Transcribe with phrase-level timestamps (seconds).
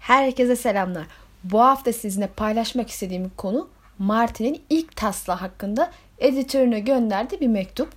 [0.00, 1.06] Herkese selamlar.
[1.44, 7.88] Bu hafta sizinle paylaşmak istediğim konu Martin'in ilk taslağı hakkında editörüne gönderdiği bir mektup.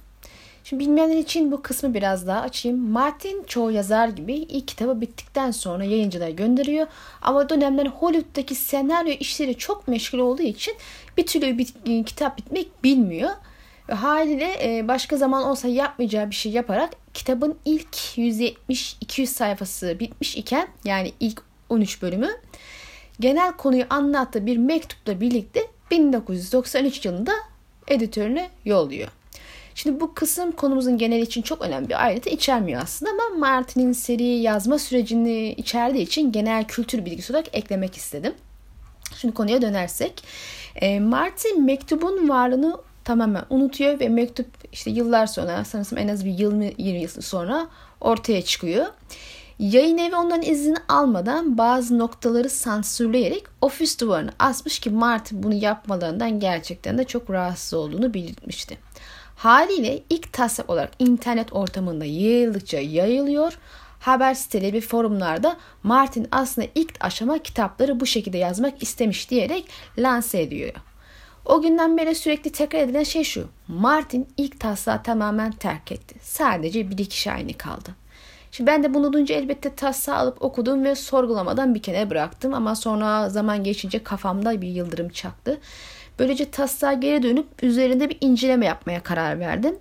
[0.63, 2.89] Şimdi bilmeyenler için bu kısmı biraz daha açayım.
[2.89, 6.87] Martin çoğu yazar gibi ilk kitabı bittikten sonra yayıncılara gönderiyor.
[7.21, 10.73] Ama dönemler Hollywood'daki senaryo işleri çok meşgul olduğu için
[11.17, 13.29] bir türlü bir kitap bitmek bilmiyor.
[13.89, 20.37] Ve haliyle e, başka zaman olsa yapmayacağı bir şey yaparak kitabın ilk 170-200 sayfası bitmiş
[20.37, 22.29] iken yani ilk 13 bölümü
[23.19, 27.31] genel konuyu anlattığı bir mektupla birlikte 1993 yılında
[27.87, 29.07] editörüne yolluyor.
[29.75, 34.23] Şimdi bu kısım konumuzun genel için çok önemli bir ayrıntı içermiyor aslında ama Martin'in seri
[34.23, 38.33] yazma sürecini içerdiği için genel kültür bilgisi olarak eklemek istedim.
[39.15, 40.23] Şimdi konuya dönersek.
[40.75, 46.31] E, Martin mektubun varlığını tamamen unutuyor ve mektup işte yıllar sonra sanırsam en az bir
[46.31, 47.67] 20, 20 yıl sonra
[48.01, 48.85] ortaya çıkıyor.
[49.63, 56.39] Yayın evi ondan izin almadan bazı noktaları sansürleyerek ofis duvarına asmış ki Martin bunu yapmalarından
[56.39, 58.77] gerçekten de çok rahatsız olduğunu belirtmişti.
[59.35, 63.57] Haliyle ilk taslak olarak internet ortamında yayıldıkça yayılıyor.
[63.99, 70.41] Haber siteleri ve forumlarda Martin aslında ilk aşama kitapları bu şekilde yazmak istemiş diyerek lanse
[70.41, 70.73] ediyor.
[71.45, 73.47] O günden beri sürekli tekrar edilen şey şu.
[73.67, 76.15] Martin ilk taslağı tamamen terk etti.
[76.21, 78.02] Sadece bir iki şahini kaldı.
[78.53, 82.53] Şimdi ben de bunu duyunca elbette taslağı alıp okudum ve sorgulamadan bir kenara bıraktım.
[82.53, 85.59] Ama sonra zaman geçince kafamda bir yıldırım çaktı.
[86.19, 89.75] Böylece taslağa geri dönüp üzerinde bir inceleme yapmaya karar verdim.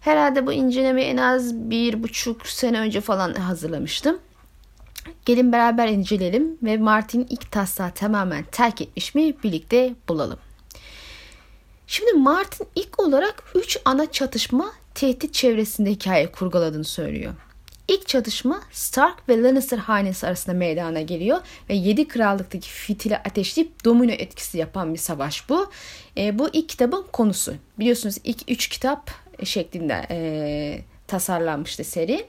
[0.00, 4.18] Herhalde bu incelemeyi en az bir buçuk sene önce falan hazırlamıştım.
[5.24, 10.38] Gelin beraber inceleyelim ve Martin ilk taslağı tamamen terk etmiş mi birlikte bulalım.
[11.86, 17.34] Şimdi Martin ilk olarak 3 ana çatışma tehdit çevresinde hikaye kurguladığını söylüyor.
[17.88, 24.12] İlk çatışma Stark ve Lannister hanesi arasında meydana geliyor ve 7 krallıktaki fitili ateşleyip domino
[24.12, 25.70] etkisi yapan bir savaş bu.
[26.16, 27.54] E, bu ilk kitabın konusu.
[27.78, 29.10] Biliyorsunuz ilk 3 kitap
[29.44, 32.26] şeklinde e, tasarlanmıştı seri.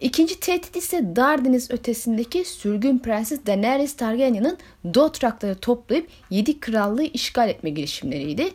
[0.00, 4.58] İkinci tehdit ise Dardeniz ötesindeki sürgün prenses Daenerys Targaryen'ın
[4.94, 8.50] Dothrak'ları toplayıp 7 krallığı işgal etme girişimleriydi.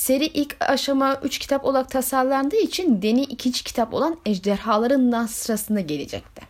[0.00, 5.80] Seri ilk aşama 3 kitap olarak tasarlandığı için Deni ikinci kitap olan Ejderhaların Nas sırasında
[5.80, 6.42] gelecekti.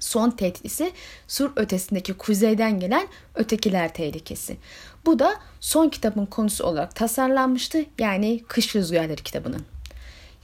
[0.00, 0.92] Son tehdit ise
[1.28, 4.56] sur ötesindeki kuzeyden gelen ötekiler tehlikesi.
[5.06, 7.84] Bu da son kitabın konusu olarak tasarlanmıştı.
[7.98, 9.66] Yani Kış Rüzgarları kitabının.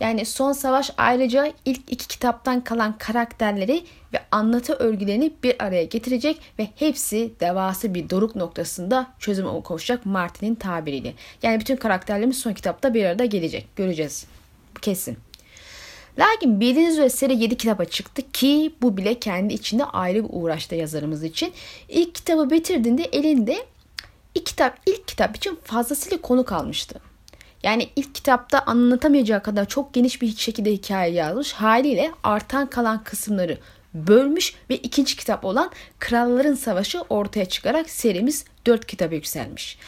[0.00, 6.40] Yani Son Savaş ayrıca ilk iki kitaptan kalan karakterleri ve anlatı örgülerini bir araya getirecek
[6.58, 11.14] ve hepsi devası bir doruk noktasında çözüme koşacak Martin'in tabiriyle.
[11.42, 13.76] Yani bütün karakterlerimiz son kitapta bir arada gelecek.
[13.76, 14.26] Göreceğiz.
[14.82, 15.18] Kesin.
[16.18, 20.76] Lakin bildiğiniz üzere seri 7 kitaba çıktı ki bu bile kendi içinde ayrı bir uğraşta
[20.76, 21.52] yazarımız için.
[21.88, 23.56] İlk kitabı bitirdiğinde elinde
[24.34, 27.09] ilk kitap ilk kitap için fazlasıyla konu kalmıştı.
[27.62, 31.52] Yani ilk kitapta anlatamayacağı kadar çok geniş bir şekilde hikaye yazmış.
[31.52, 33.58] Haliyle artan kalan kısımları
[33.94, 39.78] bölmüş ve ikinci kitap olan Kralların Savaşı ortaya çıkarak serimiz dört kitaba yükselmiş.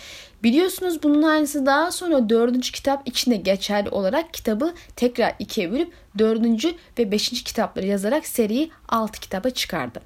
[0.42, 6.74] Biliyorsunuz bunun aynısı daha sonra dördüncü kitap içinde geçerli olarak kitabı tekrar ikiye bölüp dördüncü
[6.98, 10.00] ve beşinci kitapları yazarak seriyi altı kitaba çıkardı.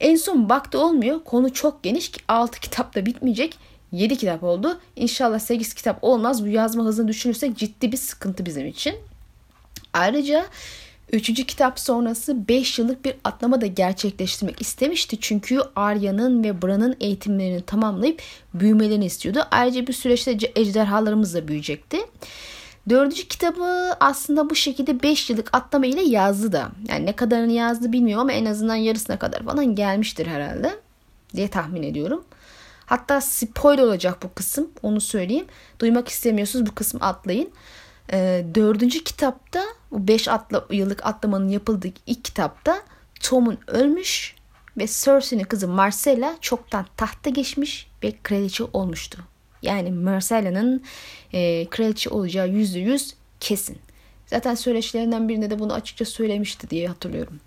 [0.00, 3.58] En son baktı olmuyor konu çok geniş ki altı kitapta bitmeyecek
[3.92, 4.80] 7 kitap oldu.
[4.96, 6.44] İnşallah 8 kitap olmaz.
[6.44, 8.94] Bu yazma hızını düşünürsek ciddi bir sıkıntı bizim için.
[9.92, 10.46] Ayrıca
[11.12, 11.46] 3.
[11.46, 15.16] kitap sonrası 5 yıllık bir atlama da gerçekleştirmek istemişti.
[15.20, 18.22] Çünkü Arya'nın ve Bran'ın eğitimlerini tamamlayıp
[18.54, 19.44] büyümelerini istiyordu.
[19.50, 21.98] Ayrıca bir süreçte ejderhalarımız da büyüyecekti.
[22.88, 26.68] Dördüncü kitabı aslında bu şekilde 5 yıllık atlama ile yazdı da.
[26.88, 30.70] Yani ne kadarını yazdı bilmiyorum ama en azından yarısına kadar falan gelmiştir herhalde
[31.36, 32.24] diye tahmin ediyorum.
[32.92, 35.46] Hatta spoiler olacak bu kısım onu söyleyeyim.
[35.78, 37.50] Duymak istemiyorsunuz bu kısmı atlayın.
[38.12, 42.82] Ee, dördüncü kitapta bu beş atla, yıllık atlamanın yapıldığı ilk kitapta
[43.20, 44.34] Tom'un ölmüş
[44.78, 49.18] ve Cersei'nin kızı Marcella çoktan tahta geçmiş ve kraliçe olmuştu.
[49.62, 50.82] Yani Marcella'nın
[51.32, 53.78] e, kraliçe olacağı yüzde yüz kesin.
[54.26, 57.40] Zaten söyleşilerinden birinde de bunu açıkça söylemişti diye hatırlıyorum.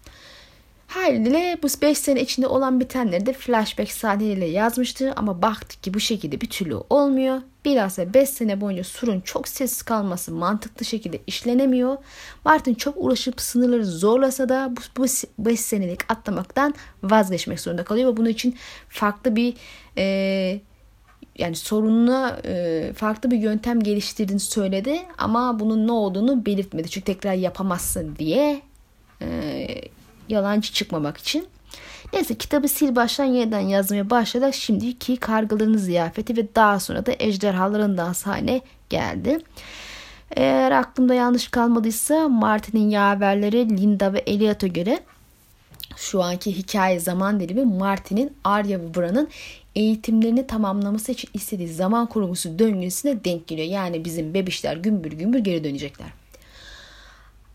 [0.95, 6.00] Haliyle bu 5 sene içinde olan bitenleri de flashback sahneleriyle yazmıştı ama baktık ki bu
[6.00, 7.42] şekilde bir türlü olmuyor.
[7.65, 11.97] Bilhassa 5 sene boyunca Sur'un çok sessiz kalması mantıklı şekilde işlenemiyor.
[12.45, 15.06] Martin çok uğraşıp sınırları zorlasa da bu
[15.39, 18.56] 5 senelik atlamaktan vazgeçmek zorunda kalıyor ve bunun için
[18.89, 19.53] farklı bir
[19.97, 20.59] e,
[21.38, 26.89] yani sorununa e, farklı bir yöntem geliştirdiğini söyledi ama bunun ne olduğunu belirtmedi.
[26.89, 28.62] Çünkü tekrar yapamazsın diye
[29.21, 29.68] e,
[30.30, 31.48] yalancı çıkmamak için.
[32.13, 34.54] Neyse kitabı sil baştan yeniden yazmaya başladı.
[34.54, 39.39] Şimdiki kargaların ziyafeti ve daha sonra da ejderhaların dansı haline geldi.
[40.31, 45.00] Eğer aklımda yanlış kalmadıysa Martin'in yaverleri Linda ve Elliot'a göre
[45.98, 49.30] şu anki hikaye zaman dilimi Martin'in Arya ve Bran'ın
[49.75, 53.68] eğitimlerini tamamlaması için istediği zaman kurgusu döngüsüne denk geliyor.
[53.68, 56.07] Yani bizim bebişler gümbür gümbür geri dönecekler.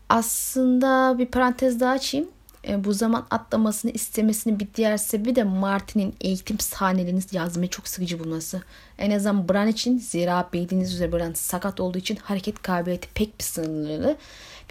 [0.09, 2.27] Aslında bir parantez daha açayım.
[2.67, 8.19] E, bu zaman atlamasını istemesinin bir diğer sebebi de Martin'in eğitim sahnelerini yazmayı çok sıkıcı
[8.19, 8.61] bulması.
[8.97, 13.43] En azından Bran için zira bildiğiniz üzere Bran sakat olduğu için hareket kabiliyeti pek bir
[13.43, 14.17] sınırlı.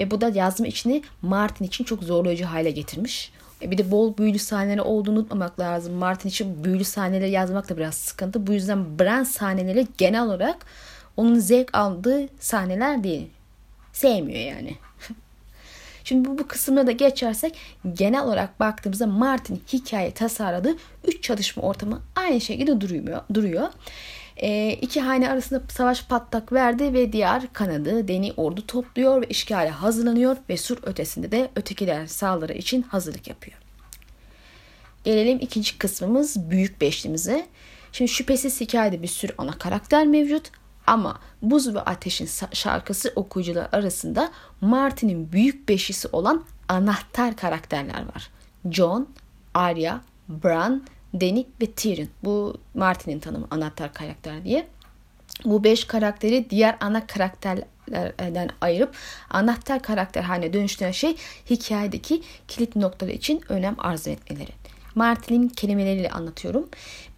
[0.00, 3.32] Ve bu da yazma içini Martin için çok zorlayıcı hale getirmiş.
[3.62, 5.94] E bir de bol büyülü sahneleri olduğunu unutmamak lazım.
[5.94, 8.46] Martin için büyülü sahneleri yazmak da biraz sıkıntı.
[8.46, 10.66] Bu yüzden Bran sahneleri genel olarak
[11.16, 13.28] onun zevk aldığı sahneler değil.
[13.92, 14.76] Sevmiyor yani.
[16.10, 17.58] Şimdi bu, bu kısmına da geçersek
[17.92, 20.76] genel olarak baktığımızda Martin hikaye tasarladığı
[21.06, 23.22] 3 çalışma ortamı aynı şekilde duruyor.
[23.34, 23.68] duruyor.
[24.36, 29.70] E, iki hane arasında savaş patlak verdi ve diğer kanadı Deni ordu topluyor ve işgale
[29.70, 33.58] hazırlanıyor ve sur ötesinde de ötekiler saldırı için hazırlık yapıyor.
[35.04, 37.46] Gelelim ikinci kısmımız büyük beşlimize.
[37.92, 40.50] Şimdi şüphesiz hikayede bir sürü ana karakter mevcut
[40.90, 48.30] ama Buz ve Ateş'in şarkısı okuyucular arasında Martin'in büyük beşisi olan anahtar karakterler var.
[48.70, 49.08] John,
[49.54, 50.82] Arya, Bran,
[51.14, 52.08] Dany ve Tyrion.
[52.24, 54.68] Bu Martin'in tanımı anahtar karakter diye.
[55.44, 58.94] Bu beş karakteri diğer ana karakterlerden ayırıp
[59.30, 61.16] anahtar karakter haline dönüştüren şey
[61.50, 64.52] hikayedeki kilit noktaları için önem arz etmeleri.
[64.94, 66.68] Martin'in kelimeleriyle anlatıyorum.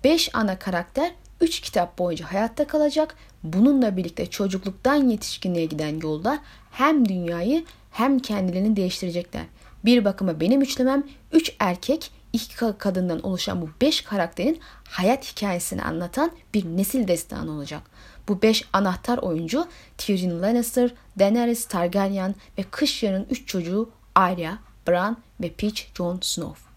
[0.04, 3.14] Beş ana karakter 3 kitap boyunca hayatta kalacak.
[3.42, 6.38] Bununla birlikte çocukluktan yetişkinliğe giden yolda
[6.70, 9.44] hem dünyayı hem kendilerini değiştirecekler.
[9.84, 16.30] Bir bakıma benim üçlemem 3 erkek iki kadından oluşan bu 5 karakterin hayat hikayesini anlatan
[16.54, 17.82] bir nesil destanı olacak.
[18.28, 19.66] Bu 5 anahtar oyuncu
[19.98, 24.58] Tyrion Lannister, Daenerys Targaryen ve kış yarın 3 çocuğu Arya,
[24.88, 26.71] Bran ve Peach Jon Snow.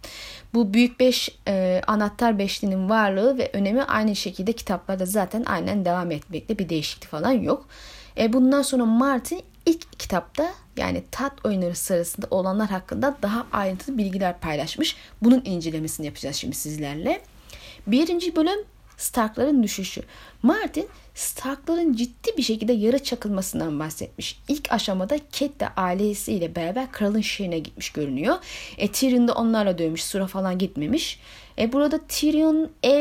[0.53, 6.11] Bu büyük beş e, anahtar beşlinin varlığı ve önemi aynı şekilde kitaplarda zaten aynen devam
[6.11, 7.65] etmekte bir değişiklik falan yok.
[8.17, 14.39] E, bundan sonra Martin ilk kitapta yani tat oyunları sırasında olanlar hakkında daha ayrıntılı bilgiler
[14.39, 14.95] paylaşmış.
[15.21, 17.21] Bunun incelemesini yapacağız şimdi sizlerle.
[17.87, 18.59] Birinci bölüm
[18.97, 20.01] Starkların düşüşü.
[20.43, 24.39] Martin Starkların ciddi bir şekilde yarı çakılmasından bahsetmiş.
[24.47, 28.35] İlk aşamada Cat de ailesiyle beraber kralın şehrine gitmiş görünüyor.
[28.77, 30.03] E, Tyrion da onlarla dövmüş.
[30.03, 31.19] Sura falan gitmemiş.
[31.59, 32.91] E, burada Tyrion e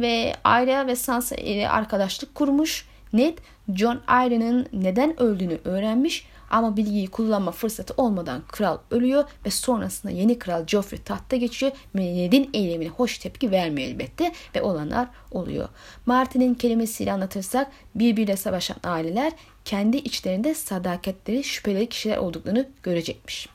[0.00, 2.86] ve Arya ve Sansa ile arkadaşlık kurmuş.
[3.12, 3.38] Ned
[3.74, 10.38] John Arryn'in neden öldüğünü öğrenmiş ama bilgiyi kullanma fırsatı olmadan kral ölüyor ve sonrasında yeni
[10.38, 11.72] kral Joffrey tahta geçiyor.
[11.94, 15.68] Ned'in eylemine hoş tepki vermiyor elbette ve olanlar oluyor.
[16.06, 19.32] Martin'in kelimesiyle anlatırsak birbiriyle savaşan aileler
[19.64, 23.53] kendi içlerinde sadaketleri şüpheli kişiler olduklarını görecekmiş.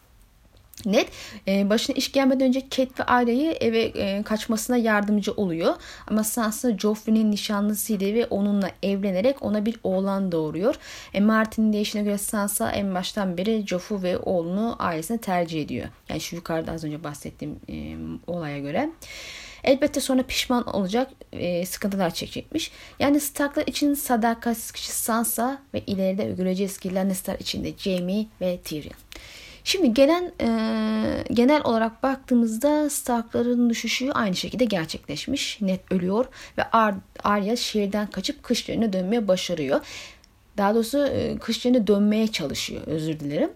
[0.85, 1.07] Ned
[1.47, 5.75] e, başına iş gelmeden önce Kate ve aileyi eve e, kaçmasına yardımcı oluyor.
[6.07, 10.75] Ama Sansa Joffrey'nin nişanlısıydı ve onunla evlenerek ona bir oğlan doğuruyor.
[11.13, 15.87] E, Martin'in deyişine göre Sansa en baştan beri Joffrey ve oğlunu ailesine tercih ediyor.
[16.09, 17.95] Yani şu yukarıda az önce bahsettiğim e,
[18.27, 18.89] olaya göre.
[19.63, 22.71] Elbette sonra pişman olacak, e, sıkıntılar çekecekmiş.
[22.99, 28.57] Yani Starklar için sadakatsiz kişi Sansa ve ileride göreceğiz ki Lannister için de Jaime ve
[28.57, 28.93] Tyrion.
[29.69, 30.47] Şimdi gelen e,
[31.33, 35.61] genel olarak baktığımızda Stark'ların düşüşü aynı şekilde gerçekleşmiş.
[35.61, 36.25] Net ölüyor
[36.57, 39.81] ve Ar Arya şehirden kaçıp kışlarına dönmeye başarıyor.
[40.57, 43.49] Daha doğrusu e, kışlarına dönmeye çalışıyor özür dilerim.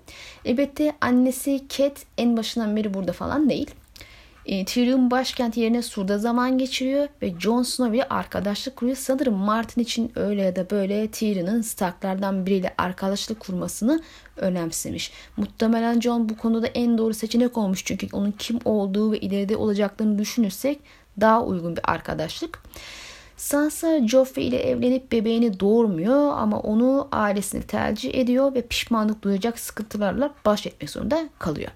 [0.46, 3.72] Elbette annesi Cat en başından beri burada falan değil.
[4.46, 8.98] E, Tyrion başkent yerine Sur'da zaman geçiriyor ve Jon Snow ile arkadaşlık kuruyor.
[8.98, 14.02] Sanırım Martin için öyle ya da böyle Tyrion'un Stark'lardan biriyle arkadaşlık kurmasını
[14.38, 15.12] önemsemiş.
[15.38, 20.20] Muhtemelen Jon bu konuda en doğru seçenek olmuş çünkü onun kim olduğu ve ileride olacaklarını
[20.20, 20.80] düşünürsek
[21.22, 22.60] daha uygun bir arkadaşlık.
[23.38, 30.34] Sansa Joffrey ile evlenip bebeğini doğurmuyor ama onu ailesini tercih ediyor ve pişmanlık duyacak sıkıntılarla
[30.46, 31.72] baş etmek zorunda kalıyor.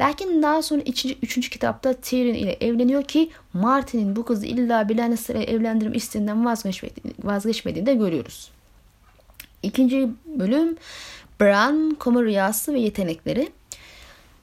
[0.00, 4.96] Lakin daha sonra üçüncü, üçüncü kitapta Tyrion ile evleniyor ki Martin'in bu kızı illa bir
[4.96, 8.50] Lannister'e evlendirme isteğinden vazgeçmediğini, vazgeçmediğini de görüyoruz.
[9.62, 10.76] İkinci bölüm
[11.40, 13.48] Bran koma rüyası ve yetenekleri.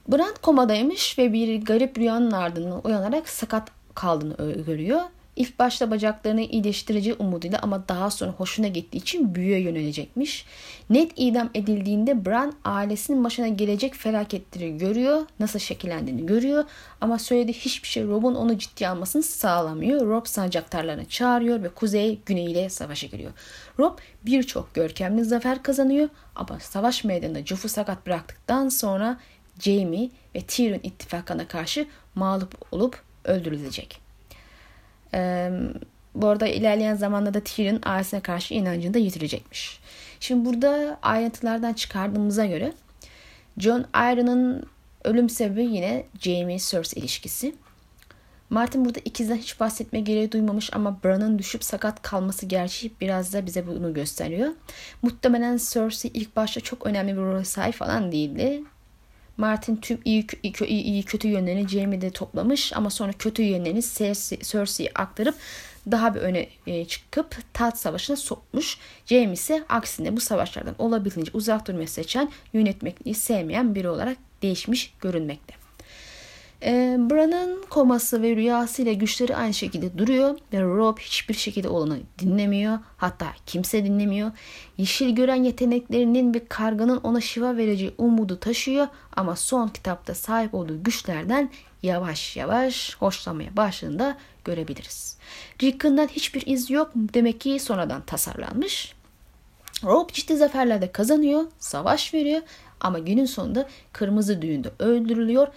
[0.08, 5.00] Bran komadaymış ve bir garip rüyanın ardından uyanarak sakat kaldığını görüyor.
[5.42, 10.46] İlk başta bacaklarını iyileştirici umuduyla ama daha sonra hoşuna gittiği için büyüye yönelecekmiş.
[10.90, 16.64] Ned idam edildiğinde Bran ailesinin başına gelecek felaketleri görüyor, nasıl şekillendiğini görüyor
[17.00, 20.06] ama söylediği hiçbir şey Rob'un onu ciddiye almasını sağlamıyor.
[20.06, 23.32] Rob sancaktarlarını çağırıyor ve kuzey güney ile savaşa giriyor.
[23.78, 29.18] Rob birçok görkemli zafer kazanıyor ama savaş meydanında Joff'u sakat bıraktıktan sonra
[29.60, 34.01] Jaime ve Tyrion ittifakına karşı mağlup olup öldürülecek.
[36.14, 39.80] Bu arada ilerleyen zamanda da Tyrion ailesine karşı inancını da yitirecekmiş.
[40.20, 42.72] Şimdi burada ayrıntılardan çıkardığımıza göre
[43.58, 44.66] John Arryn'ın
[45.04, 47.54] ölüm sebebi yine Jaime-Cersei ilişkisi.
[48.50, 53.46] Martin burada ikizden hiç bahsetme gereği duymamış ama Bran'ın düşüp sakat kalması gerçeği biraz da
[53.46, 54.48] bize bunu gösteriyor.
[55.02, 58.62] Muhtemelen Cersei ilk başta çok önemli bir rol sahip falan değildi.
[59.36, 63.82] Martin tüm iyi, iyi, iyi kötü yönlerini Jaime'de toplamış ama sonra kötü yönlerini
[64.42, 65.34] Cersei'ye aktarıp
[65.90, 68.78] daha bir öne e, çıkıp taht savaşına sokmuş.
[69.06, 75.61] Jaime ise aksine bu savaşlardan olabildiğince uzak durmayı seçen, yönetmekliği sevmeyen biri olarak değişmiş görünmekte.
[76.64, 82.78] E, Bran'ın koması ve rüyasıyla güçleri aynı şekilde duruyor ve Rob hiçbir şekilde olanı dinlemiyor.
[82.96, 84.30] Hatta kimse dinlemiyor.
[84.78, 90.82] Yeşil gören yeteneklerinin bir karganın ona şifa vereceği umudu taşıyor ama son kitapta sahip olduğu
[90.82, 91.50] güçlerden
[91.82, 95.18] yavaş yavaş hoşlanmaya başladığında görebiliriz.
[95.62, 98.94] Rickon'dan hiçbir iz yok demek ki sonradan tasarlanmış.
[99.84, 102.42] Rob ciddi zaferlerde kazanıyor, savaş veriyor
[102.80, 105.48] ama günün sonunda kırmızı düğünde öldürülüyor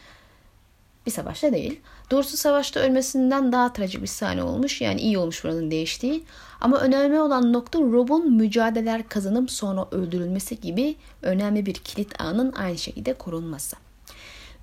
[1.05, 1.79] bir savaşta değil.
[2.11, 4.81] Doğrusu savaşta ölmesinden daha trajik bir sahne olmuş.
[4.81, 6.23] Yani iyi olmuş buranın değiştiği.
[6.61, 12.77] Ama önemli olan nokta Rob'un mücadeleler kazanıp sonra öldürülmesi gibi önemli bir kilit anın aynı
[12.77, 13.75] şekilde korunması.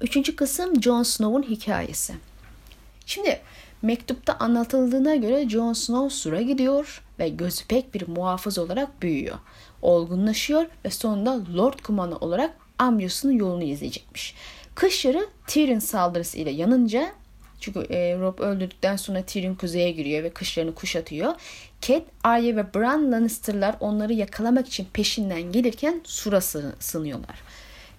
[0.01, 2.15] Üçüncü kısım Jon Snow'un hikayesi.
[3.07, 3.41] Şimdi
[3.83, 9.39] mektupta anlatıldığına göre Jon Snow sura gidiyor ve gözü pek bir muhafız olarak büyüyor.
[9.83, 14.35] Olgunlaşıyor ve sonunda Lord Kumanı olarak amcasının yolunu izleyecekmiş.
[14.75, 17.12] Kış yarı Tyrion saldırısı ile yanınca
[17.61, 21.35] çünkü e, Rob öldürdükten sonra Tyrion kuzeye giriyor ve kışlarını kuşatıyor.
[21.81, 26.41] Cat, Arya ve Bran Lannister'lar onları yakalamak için peşinden gelirken sura
[26.81, 27.43] sınıyorlar.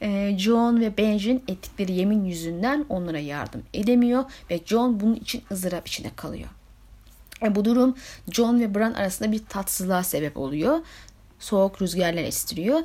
[0.01, 5.87] E, Jon ve Benjen ettikleri yemin yüzünden onlara yardım edemiyor ve Jon bunun için ızdırap
[5.87, 6.49] içinde kalıyor.
[7.43, 7.95] E, bu durum
[8.31, 10.79] Jon ve Bran arasında bir tatsızlığa sebep oluyor.
[11.39, 12.79] Soğuk rüzgarlar estiriyor.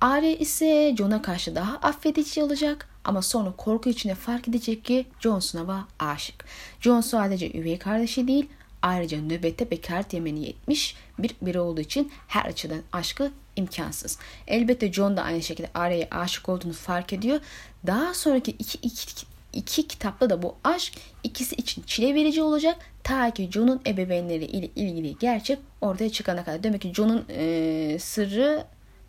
[0.00, 5.40] Arya ise Jon'a karşı daha affedici olacak ama sonra korku içinde fark edecek ki Jon
[5.40, 6.44] Snow'a aşık.
[6.80, 8.46] Jon sadece üvey kardeşi değil
[8.82, 14.18] ayrıca nöbette bekaret yemeni yetmiş bir biri olduğu için her açıdan aşkı imkansız.
[14.46, 17.40] Elbette Jon da aynı şekilde Arya'ya aşık olduğunu fark ediyor.
[17.86, 22.76] Daha sonraki iki, iki, iki kitapta da bu aşk ikisi için çile verici olacak.
[23.04, 26.62] Ta ki Jon'un ebeveynleri ile ilgili gerçek ortaya çıkana kadar.
[26.62, 28.64] Demek ki Jon'un e, sırrı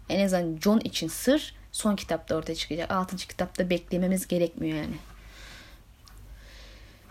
[0.10, 2.92] en azından Jon için sır son kitapta ortaya çıkacak.
[2.92, 4.96] Altıncı kitapta beklememiz gerekmiyor yani.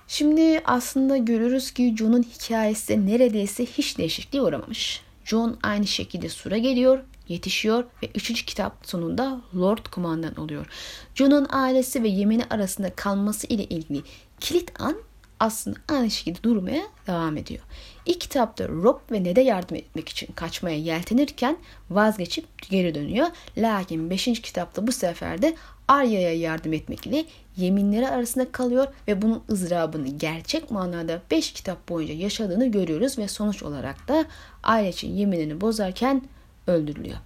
[0.09, 5.03] Şimdi aslında görürüz ki Jon'un hikayesi neredeyse hiç değişikliğe uğramamış.
[5.25, 10.67] Jon aynı şekilde sura geliyor, yetişiyor ve üçüncü kitap sonunda Lord kumandan oluyor.
[11.15, 14.03] Jon'un ailesi ve yemini arasında kalması ile ilgili
[14.41, 14.97] kilit an
[15.45, 17.61] aslında aynı şekilde durmaya devam ediyor.
[18.07, 21.57] İlk kitapta Rob ve Ned'e yardım etmek için kaçmaya yeltenirken
[21.91, 23.27] vazgeçip geri dönüyor.
[23.57, 24.25] Lakin 5.
[24.25, 25.57] kitapta bu sefer de
[25.89, 27.25] Arya'ya yardım etmek ile
[27.57, 33.63] yeminleri arasında kalıyor ve bunun ızdırabını gerçek manada 5 kitap boyunca yaşadığını görüyoruz ve sonuç
[33.63, 34.25] olarak da
[34.63, 36.23] aile için yeminini bozarken
[36.67, 37.19] öldürülüyor.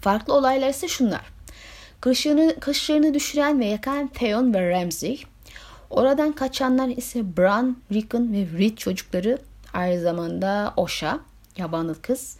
[0.00, 1.34] Farklı olaylar ise şunlar.
[2.00, 5.18] Kışlarını, kışlarını düşüren ve yakan Theon ve Ramsay,
[5.94, 9.38] Oradan kaçanlar ise Bran, Rickon ve Reed çocukları
[9.72, 11.20] aynı zamanda Osha,
[11.56, 12.36] yabanıl kız.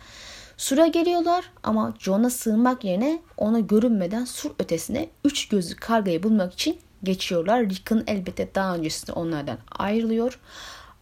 [0.56, 6.78] Sur'a geliyorlar ama Jon'a sığınmak yerine ona görünmeden sur ötesine üç gözlü kargayı bulmak için
[7.02, 7.70] geçiyorlar.
[7.70, 10.38] Rickon elbette daha öncesinde onlardan ayrılıyor.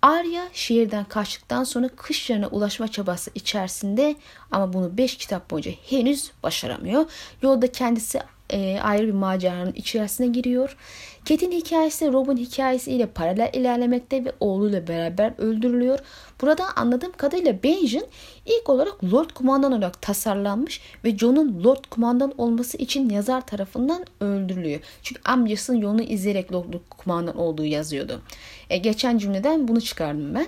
[0.03, 4.17] Arya şehirden kaçtıktan sonra kışlarına ulaşma çabası içerisinde
[4.51, 7.05] ama bunu 5 kitap boyunca henüz başaramıyor.
[7.43, 8.21] Yolda kendisi
[8.53, 10.77] e, ayrı bir maceranın içerisine giriyor.
[11.25, 15.99] Ket'in hikayesi Rob'un hikayesiyle paralel ilerlemekte ve oğluyla beraber öldürülüyor.
[16.41, 18.07] Burada anladığım kadarıyla Benjen
[18.47, 24.81] ilk olarak Lord Kumandan olarak tasarlanmış ve Jon'un Lord Kumandan olması için yazar tarafından öldürülüyor.
[25.03, 28.23] Çünkü amcasının yolunu izleyerek Lord Kumandan olduğu yazıyordu.
[28.71, 30.47] E, geçen cümleden bunu çıkardım ben.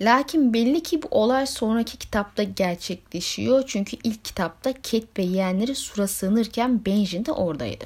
[0.00, 3.64] Lakin belli ki bu olay sonraki kitapta gerçekleşiyor.
[3.66, 7.84] Çünkü ilk kitapta Cat ve yeğenleri sura sığınırken Benjen de oradaydı.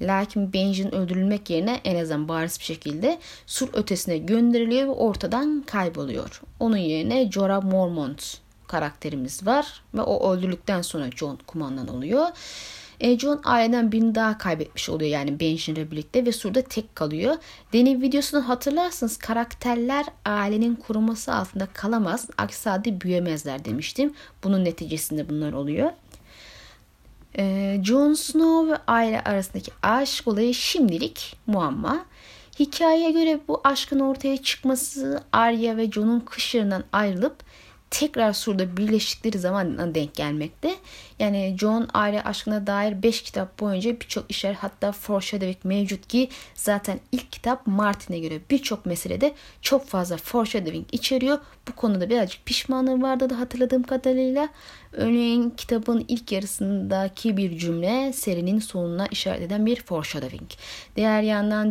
[0.00, 6.42] Lakin Benjin öldürülmek yerine en azından bariz bir şekilde sur ötesine gönderiliyor ve ortadan kayboluyor.
[6.60, 12.26] Onun yerine Jorah Mormont karakterimiz var ve o öldürüldükten sonra John kumandan oluyor.
[13.00, 17.36] E, John aileden birini daha kaybetmiş oluyor yani Benjin'le birlikte ve Sur'da tek kalıyor.
[17.72, 22.28] Deney videosunu hatırlarsınız karakterler ailenin koruması altında kalamaz.
[22.38, 24.14] Aksi halde büyümezler demiştim.
[24.44, 25.90] Bunun neticesinde bunlar oluyor.
[27.38, 32.06] E, Jon Snow ve aile arasındaki aşk olayı şimdilik muamma.
[32.58, 36.54] Hikayeye göre bu aşkın ortaya çıkması Arya ve Jon'un kış
[36.92, 37.36] ayrılıp
[37.90, 40.74] tekrar surda birleştikleri zaman denk gelmekte.
[41.18, 47.00] Yani John aile aşkına dair 5 kitap boyunca birçok işler hatta foreshadowing mevcut ki zaten
[47.12, 51.38] ilk kitap Martin'e göre birçok meselede çok fazla foreshadowing içeriyor.
[51.68, 54.48] Bu konuda birazcık pişmanlığı vardı da hatırladığım kadarıyla.
[54.92, 60.50] Örneğin kitabın ilk yarısındaki bir cümle serinin sonuna işaret eden bir foreshadowing.
[60.96, 61.70] Diğer yandan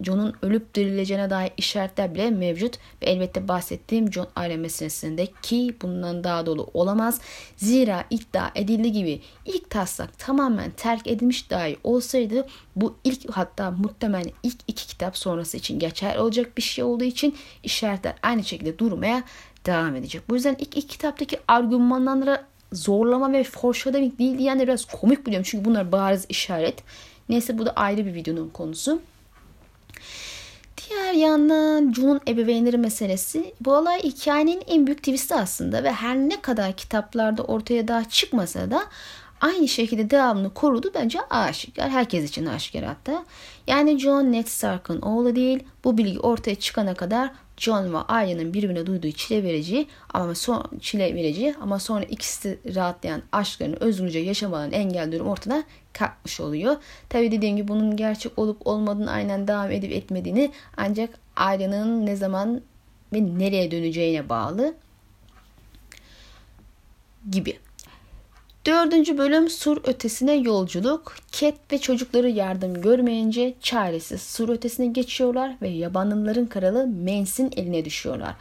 [0.00, 6.24] John'un ölüp dirileceğine dair işaretler bile mevcut ve elbette bahsettiğim John aile meselesinde ki bundan
[6.24, 7.20] daha dolu olamaz.
[7.56, 14.32] Zira iddia edildiği gibi ilk taslak tamamen terk edilmiş dahi olsaydı bu ilk hatta muhtemelen
[14.42, 19.22] ilk iki kitap sonrası için geçer olacak bir şey olduğu için işaretler aynı şekilde durmaya
[19.66, 20.22] devam edecek.
[20.28, 25.46] Bu yüzden ilk iki kitaptaki argümanlara zorlama ve foreshadowing değil yani biraz komik buluyorum.
[25.50, 26.82] Çünkü bunlar bariz işaret.
[27.28, 29.00] Neyse bu da ayrı bir videonun konusu.
[30.76, 36.40] Diğer yandan Jun'un ebeveynleri meselesi bu olay hikayenin en büyük twisti aslında ve her ne
[36.40, 38.82] kadar kitaplarda ortaya daha çıkmasa da
[39.40, 41.90] aynı şekilde devamını korudu bence aşikar.
[41.90, 43.24] Herkes için aşikar hatta.
[43.66, 45.64] Yani John Ned Stark'ın oğlu değil.
[45.84, 51.14] Bu bilgi ortaya çıkana kadar John ve Arya'nın birbirine duyduğu çile verici ama son çile
[51.14, 56.76] verici ama sonra ikisi rahatlayan aşklarını özgürce yaşamalarını engel durum ortada kalkmış oluyor.
[57.08, 62.60] Tabi dediğim gibi bunun gerçek olup olmadığını aynen devam edip etmediğini ancak Arya'nın ne zaman
[63.12, 64.74] ve nereye döneceğine bağlı
[67.30, 67.58] gibi.
[68.66, 71.14] Dördüncü bölüm sur ötesine yolculuk.
[71.32, 78.34] Cat ve çocukları yardım görmeyince çaresiz sur ötesine geçiyorlar ve yabanlıların kralı Mans'in eline düşüyorlar.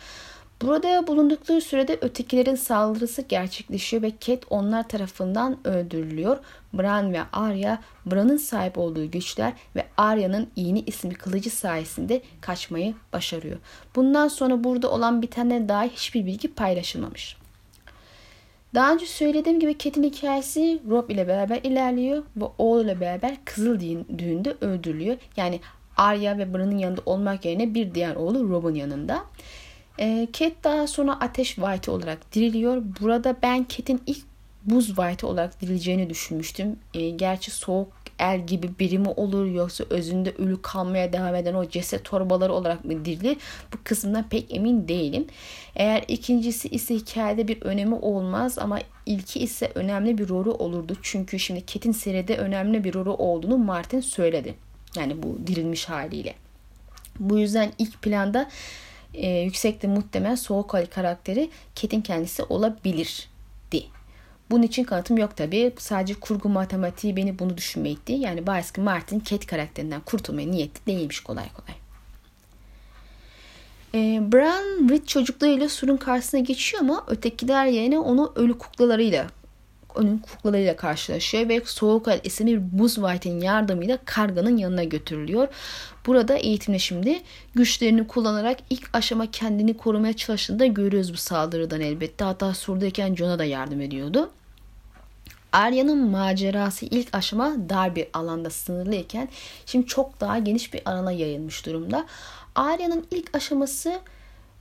[0.61, 6.37] Burada bulundukları sürede ötekilerin saldırısı gerçekleşiyor ve Cat onlar tarafından öldürülüyor.
[6.73, 13.57] Bran ve Arya, Bran'ın sahip olduğu güçler ve Arya'nın iğne ismi kılıcı sayesinde kaçmayı başarıyor.
[13.95, 17.37] Bundan sonra burada olan bitene dair hiçbir bilgi paylaşılmamış.
[18.73, 23.79] Daha önce söylediğim gibi Cat'in hikayesi Rob ile beraber ilerliyor ve oğluyla beraber Kızıl
[24.17, 25.17] Düğün'de öldürülüyor.
[25.37, 25.59] Yani
[25.97, 29.23] Arya ve Bran'ın yanında olmak yerine bir diğer oğlu Rob'un yanında.
[30.01, 32.83] E, Cat daha sonra Ateş White olarak diriliyor.
[33.01, 34.23] Burada ben Cat'in ilk
[34.65, 36.79] Buz White olarak dirileceğini düşünmüştüm.
[36.93, 41.69] E, gerçi soğuk el gibi biri mi olur yoksa özünde ölü kalmaya devam eden o
[41.69, 43.37] ceset torbaları olarak mı dirilir?
[43.73, 45.27] Bu kısımdan pek emin değilim.
[45.75, 50.97] Eğer ikincisi ise hikayede bir önemi olmaz ama ilki ise önemli bir rolü olurdu.
[51.01, 54.55] Çünkü şimdi Ket'in seride önemli bir rolü olduğunu Martin söyledi.
[54.95, 56.33] Yani bu dirilmiş haliyle.
[57.19, 58.49] Bu yüzden ilk planda
[59.13, 63.31] e, yüksekte muhtemel soğuk hal karakteri Ket'in kendisi olabilir
[64.51, 65.73] bunun için kanıtım yok tabi.
[65.77, 68.13] Sadece kurgu matematiği beni bunu düşünmeye itti.
[68.13, 71.75] Yani Barsky Martin Cat karakterinden kurtulmaya niyetli değilmiş kolay kolay.
[73.93, 79.27] E, Bran Reed çocuklarıyla surun karşısına geçiyor ama ötekiler yerine onu ölü kuklalarıyla
[79.97, 85.47] onun kuklalarıyla karşılaşıyor ve Soğuk El isimli bir Buz White'in yardımıyla karganın yanına götürülüyor.
[86.05, 87.21] Burada eğitimde şimdi
[87.55, 92.25] güçlerini kullanarak ilk aşama kendini korumaya çalıştığını da görüyoruz bu saldırıdan elbette.
[92.25, 94.29] Hatta surdayken Jon'a da yardım ediyordu.
[95.51, 99.29] Arya'nın macerası ilk aşama dar bir alanda sınırlıyken
[99.65, 102.05] şimdi çok daha geniş bir alana yayılmış durumda.
[102.55, 103.99] Arya'nın ilk aşaması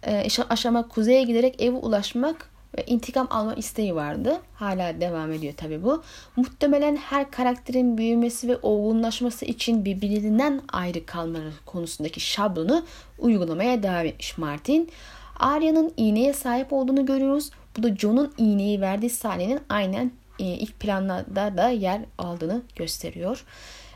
[0.06, 4.40] e, aşama kuzeye giderek eve ulaşmak ve intikam alma isteği vardı.
[4.54, 6.02] Hala devam ediyor tabi bu.
[6.36, 12.84] Muhtemelen her karakterin büyümesi ve olgunlaşması için birbirinden ayrı kalmaları konusundaki şablonu
[13.18, 14.90] uygulamaya devam etmiş Martin.
[15.38, 17.50] Arya'nın iğneye sahip olduğunu görüyoruz.
[17.76, 23.44] Bu da John'un iğneyi verdiği sahnenin aynen e, ilk planlarda da yer aldığını gösteriyor.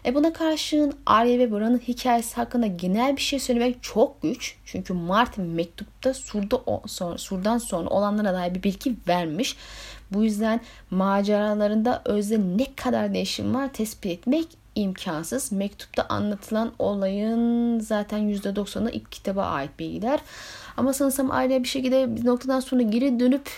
[0.06, 4.56] E buna karşın Arya ve Bran'ın hikayesi hakkında genel bir şey söylemek çok güç.
[4.64, 9.56] Çünkü Martin mektupta Sur'da sonra, Sur'dan sonra olanlara dair bir bilgi vermiş.
[10.10, 15.52] Bu yüzden maceralarında özde ne kadar değişim var tespit etmek imkansız.
[15.52, 20.20] Mektupta anlatılan olayın zaten %90'ı ilk kitaba ait bilgiler.
[20.76, 23.48] Ama sanırsam Arya bir şekilde bir noktadan sonra geri dönüp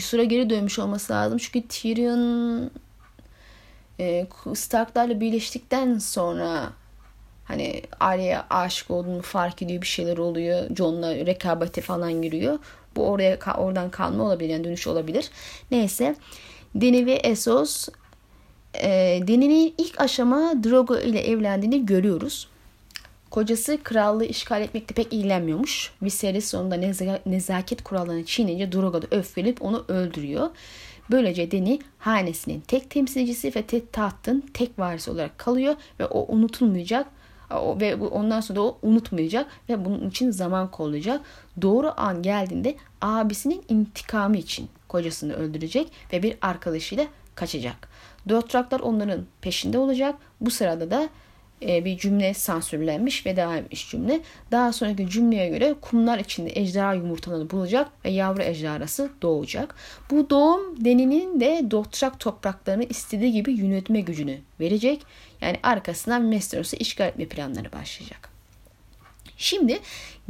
[0.00, 1.38] süre geri dönmüş olması lazım.
[1.38, 2.70] Çünkü Tyrion
[4.00, 6.72] e, Stark'larla birleştikten sonra
[7.44, 10.76] hani Arya'ya aşık olduğunu fark ediyor bir şeyler oluyor.
[10.76, 12.58] John'la rekabete falan giriyor.
[12.96, 15.30] Bu oraya oradan kalma olabilir yani dönüş olabilir.
[15.70, 16.16] Neyse
[16.74, 17.88] Deni ve Essos
[18.74, 18.88] e,
[19.26, 22.48] Deni'nin ilk aşama Drogo ile evlendiğini görüyoruz.
[23.30, 25.92] Kocası krallığı işgal etmekte pek ilgilenmiyormuş.
[26.02, 30.50] Viserys sonunda neza- nezaket kurallarını çiğneyince Drogo da öfkelip onu öldürüyor.
[31.10, 37.06] Böylece Deni hanesinin tek temsilcisi ve tek tahtın tek varisi olarak kalıyor ve o unutulmayacak
[37.52, 41.20] ve ondan sonra da o unutmayacak ve bunun için zaman kollayacak.
[41.62, 47.88] Doğru an geldiğinde abisinin intikamı için kocasını öldürecek ve bir arkadaşıyla kaçacak.
[48.28, 50.14] Dotraklar onların peşinde olacak.
[50.40, 51.08] Bu sırada da
[51.62, 54.20] e, bir cümle sansürlenmiş ve devam etmiş cümle.
[54.50, 59.74] Daha sonraki cümleye göre kumlar içinde ejderha yumurtalarını bulacak ve yavru ejderhası doğacak.
[60.10, 65.02] Bu doğum deninin de Dotrak topraklarını istediği gibi yönetme gücünü verecek.
[65.40, 68.30] Yani arkasından Westeros'u işgal etme planları başlayacak.
[69.36, 69.80] Şimdi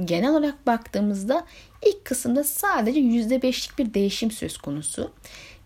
[0.05, 1.47] genel olarak baktığımızda
[1.87, 5.13] ilk kısımda sadece %5'lik bir değişim söz konusu.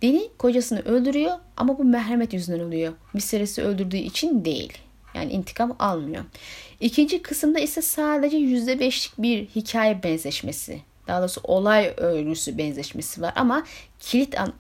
[0.03, 2.93] Deni kocasını öldürüyor ama bu merhamet yüzünden oluyor.
[3.15, 4.73] Viserys'i öldürdüğü için değil.
[5.15, 6.25] Yani intikam almıyor.
[6.81, 13.65] İkinci kısımda ise sadece %5'lik bir hikaye benzeşmesi daha doğrusu olay örgüsü benzeşmesi var ama
[14.01, 14.53] kilit an,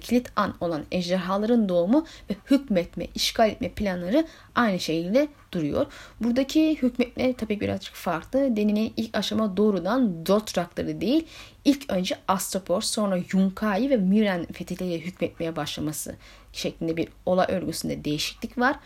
[0.00, 5.86] kilit an olan ejderhaların doğumu ve hükmetme, işgal etme planları aynı şekilde duruyor.
[6.20, 8.56] Buradaki hükmetme tabii birazcık farklı.
[8.56, 11.26] Deninin ilk aşama doğrudan Dothrakları değil,
[11.64, 16.16] ilk önce Astapor, sonra Yunkai ve Miren fethiyle hükmetmeye başlaması
[16.52, 18.76] şeklinde bir olay örgüsünde değişiklik var.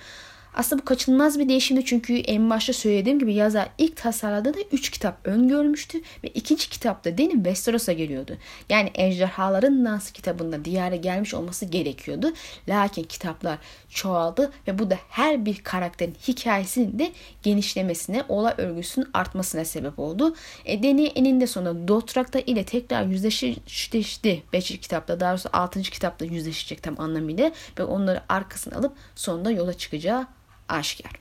[0.55, 5.19] Aslında bu kaçınılmaz bir değişimdi çünkü en başta söylediğim gibi yazar ilk tasarladığında 3 kitap
[5.25, 8.37] öngörmüştü ve ikinci kitapta Deni Westeros'a geliyordu.
[8.69, 12.33] Yani Ejderhaların Dansı kitabında diyara gelmiş olması gerekiyordu.
[12.69, 13.59] Lakin kitaplar
[13.89, 20.35] çoğaldı ve bu da her bir karakterin hikayesinin de genişlemesine, olay örgüsünün artmasına sebep oldu.
[20.65, 24.43] E, Deni eninde sonunda Dothrak'ta ile tekrar yüzleşti.
[24.53, 24.81] 5.
[24.81, 25.83] kitapta daha doğrusu 6.
[25.83, 30.27] kitapta yüzleşecek tam anlamıyla ve onları arkasına alıp sonunda yola çıkacağı
[30.69, 31.13] aşikar.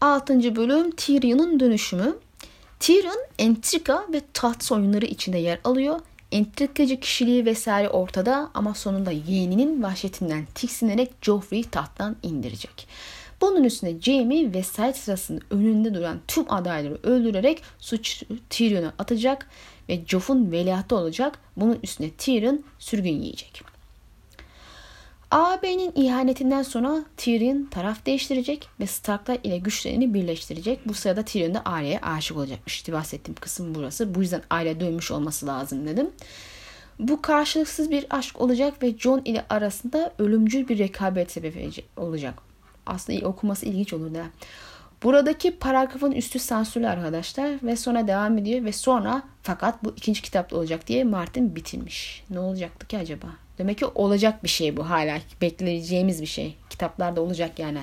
[0.00, 0.56] 6.
[0.56, 2.16] bölüm Tyrion'un dönüşümü.
[2.80, 6.00] Tyrion entrika ve taht oyunları içinde yer alıyor.
[6.32, 12.88] Entrikacı kişiliği vesaire ortada ama sonunda yeğeninin vahşetinden tiksinerek Joffrey'i tahttan indirecek.
[13.40, 19.48] Bunun üstüne Jaime vesayet sırasında önünde duran tüm adayları öldürerek suç Tyrion'a atacak
[19.88, 21.38] ve Joff'un veliahtı olacak.
[21.56, 23.71] Bunun üstüne Tyrion sürgün yiyecek.
[25.32, 30.88] AB'nin ihanetinden sonra Tyrion taraf değiştirecek ve Starklar ile güçlerini birleştirecek.
[30.88, 32.74] Bu sırada Tyrion da Arya'ya aşık olacakmış.
[32.74, 34.14] İşte bahsettiğim kısım burası.
[34.14, 36.10] Bu yüzden Arya dönmüş olması lazım dedim.
[36.98, 42.34] Bu karşılıksız bir aşk olacak ve John ile arasında ölümcül bir rekabet sebebi olacak.
[42.86, 44.24] Aslında okuması ilginç olur da.
[45.02, 50.56] Buradaki paragrafın üstü sansürlü arkadaşlar ve sonra devam ediyor ve sonra fakat bu ikinci kitapta
[50.56, 52.24] olacak diye Martin bitirmiş.
[52.30, 53.26] Ne olacaktı ki acaba?
[53.58, 55.18] Demek ki olacak bir şey bu hala.
[55.40, 56.56] Bekleyeceğimiz bir şey.
[56.70, 57.80] Kitaplarda olacak yani.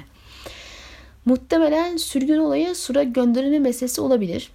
[1.25, 4.51] Muhtemelen sürgün olayı sura gönderilme meselesi olabilir.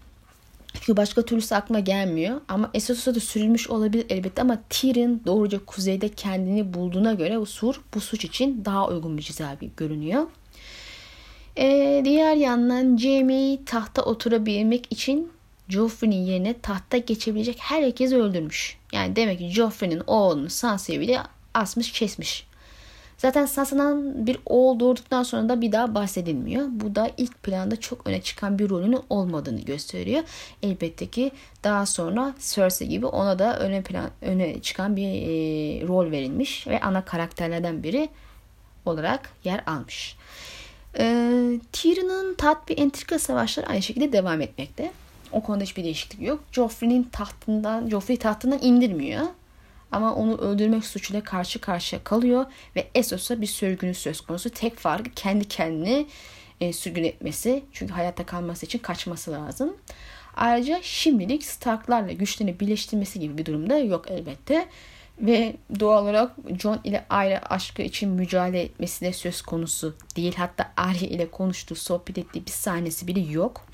[0.74, 2.40] Çünkü başka türlüsü aklıma gelmiyor.
[2.48, 7.81] Ama Essos'a da sürülmüş olabilir elbette ama Tyrion doğruca kuzeyde kendini bulduğuna göre o sur
[7.94, 10.27] bu suç için daha uygun bir ceza görünüyor.
[11.59, 15.33] Ee, diğer yandan Jamie tahta oturabilmek için
[15.68, 18.79] Joffrey'nin yerine tahta geçebilecek herkesi öldürmüş.
[18.92, 21.20] Yani demek ki Joffrey'nin oğlunu Sansa'yı bile
[21.55, 22.46] asmış kesmiş.
[23.18, 26.66] Zaten Sansa'dan bir oğul doğurduktan sonra da bir daha bahsedilmiyor.
[26.70, 30.22] Bu da ilk planda çok öne çıkan bir rolünün olmadığını gösteriyor.
[30.62, 31.31] Elbette ki
[31.64, 36.81] daha sonra Cersei gibi ona da öne plan öne çıkan bir e, rol verilmiş ve
[36.81, 38.09] ana karakterlerden biri
[38.87, 40.16] olarak yer almış.
[40.98, 41.05] E,
[41.72, 44.92] Tyrion'un tat ve entrika savaşları aynı şekilde devam etmekte.
[45.35, 46.44] O konuda hiçbir değişiklik yok.
[46.53, 49.27] Joffrey'nin tahtından, Joffrey tahtından indirmiyor.
[49.92, 54.51] Ama onu öldürmek suçuyla karşı karşıya kalıyor ve Essos'a bir sürgünü söz konusu.
[54.51, 56.07] Tek farkı kendi kendini
[56.61, 57.64] e, sürgün etmesi.
[57.73, 59.77] Çünkü hayatta kalması için kaçması lazım.
[60.37, 64.68] Ayrıca şimdilik Stark'larla güçlerini birleştirmesi gibi bir durumda yok elbette.
[65.20, 70.35] Ve doğal olarak John ile Arya aşkı için mücadele etmesi de söz konusu değil.
[70.37, 73.66] Hatta Arya ile konuştuğu, sohbet ettiği bir sahnesi bile yok.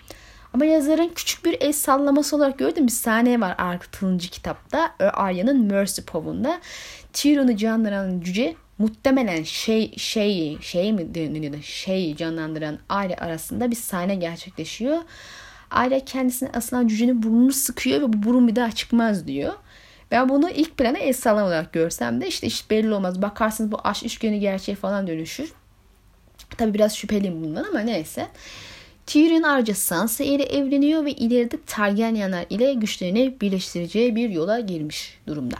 [0.54, 4.94] Ama yazarın küçük bir el sallaması olarak gördüğüm bir sahne var Artıncı kitapta.
[4.98, 6.60] Arya'nın Mercy Pov'unda.
[7.12, 11.62] Tyrion'u canlandıran cüce muhtemelen şey şey şey mi deniyordu?
[11.62, 14.98] Şey canlandıran Arya arasında bir sahne gerçekleşiyor.
[15.70, 19.52] Arya kendisine asılan cücenin burnunu sıkıyor ve bu burun bir daha çıkmaz diyor.
[20.10, 23.22] Ben bunu ilk plana el sallama olarak görsem de işte iş belli olmaz.
[23.22, 25.52] Bakarsınız bu aşk üçgeni gerçeği falan dönüşür.
[26.58, 28.28] Tabi biraz şüpheliyim bundan ama neyse.
[29.10, 35.56] Tyrion ayrıca Sansa ile evleniyor ve ileride Targaryenler ile güçlerini birleştireceği bir yola girmiş durumda.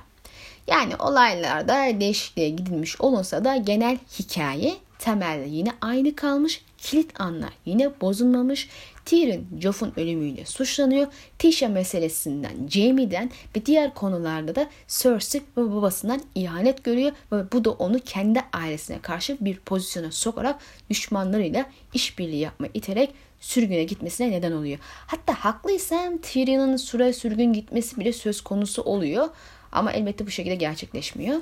[0.67, 6.63] Yani olaylarda değişikliğe gidilmiş olunsa da genel hikaye temelde yine aynı kalmış.
[6.79, 8.69] Kilit anlar yine bozulmamış.
[9.05, 11.07] Tyrion Joff'un ölümüyle suçlanıyor.
[11.39, 17.71] Tisha meselesinden, Jaime'den ve diğer konularda da Cersei ve babasından ihanet görüyor ve bu da
[17.71, 20.61] onu kendi ailesine karşı bir pozisyona sokarak
[20.91, 24.79] düşmanlarıyla işbirliği yapma iterek sürgüne gitmesine neden oluyor.
[25.07, 29.29] Hatta haklıysam Tyrion'un süre sürgün gitmesi bile söz konusu oluyor.
[29.73, 31.37] Ama elbette bu şekilde gerçekleşmiyor.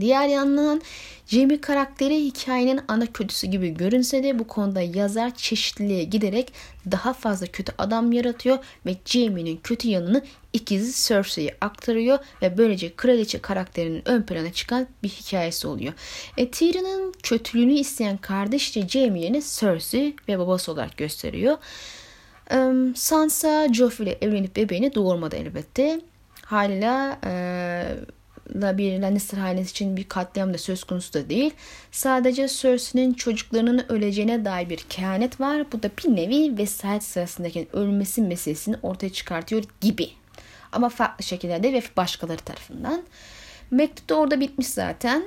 [0.00, 0.80] Diğer yandan
[1.26, 6.52] Jamie karakteri hikayenin ana kötüsü gibi görünse de bu konuda yazar çeşitliliğe giderek
[6.90, 10.22] daha fazla kötü adam yaratıyor ve Jamie'nin kötü yanını
[10.52, 15.92] ikizi Cersei'ye aktarıyor ve böylece kraliçe karakterinin ön plana çıkan bir hikayesi oluyor.
[16.36, 21.58] E, Tyrion'un kötülüğünü isteyen kardeşçe Jamie'ni Cersei ve babası olarak gösteriyor.
[22.54, 26.00] Um, Sansa Joffrey ile evlenip bebeğini doğurmadı elbette.
[26.44, 27.32] Hala e,
[28.54, 31.54] da bir Lannister hanesi için bir katliam da söz konusu da değil.
[31.92, 35.72] Sadece Cersei'nin çocuklarının öleceğine dair bir kehanet var.
[35.72, 40.10] Bu da bir nevi vesayet sırasındaki ölmesi meselesini ortaya çıkartıyor gibi.
[40.72, 43.02] Ama farklı şekillerde ve başkaları tarafından.
[43.70, 45.24] Mektup da orada bitmiş zaten.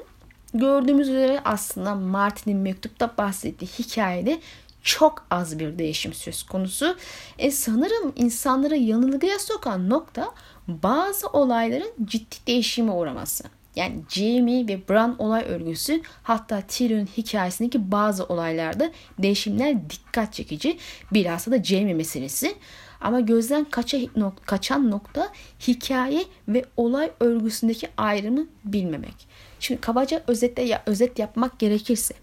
[0.53, 4.39] Gördüğümüz üzere aslında Martin'in mektupta bahsettiği hikayede
[4.83, 6.95] çok az bir değişim söz konusu.
[7.37, 10.31] E sanırım insanları yanılgıya sokan nokta
[10.67, 13.43] bazı olayların ciddi değişime uğraması.
[13.75, 20.77] Yani Jamie ve Bran olay örgüsü hatta Tyrion hikayesindeki bazı olaylarda değişimler dikkat çekici.
[21.13, 22.55] Bilhassa da Jamie meselesi.
[23.01, 25.29] Ama gözden kaça, nok kaçan nokta
[25.67, 29.27] hikaye ve olay örgüsündeki ayrımı bilmemek.
[29.59, 32.13] Şimdi kabaca özetle ya, özet yapmak gerekirse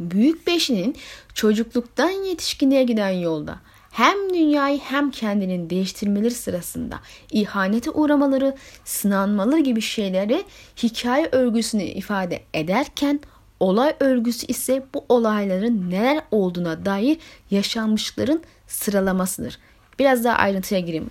[0.00, 0.96] Büyük Beşi'nin
[1.34, 3.58] çocukluktan yetişkinliğe giden yolda
[3.90, 7.00] hem dünyayı hem kendinin değiştirmeleri sırasında
[7.32, 10.44] ihanete uğramaları, sınanmaları gibi şeyleri
[10.82, 13.20] hikaye örgüsünü ifade ederken
[13.60, 17.18] olay örgüsü ise bu olayların neler olduğuna dair
[17.50, 19.58] yaşanmışların sıralamasıdır.
[19.98, 21.10] Biraz daha ayrıntıya gireyim.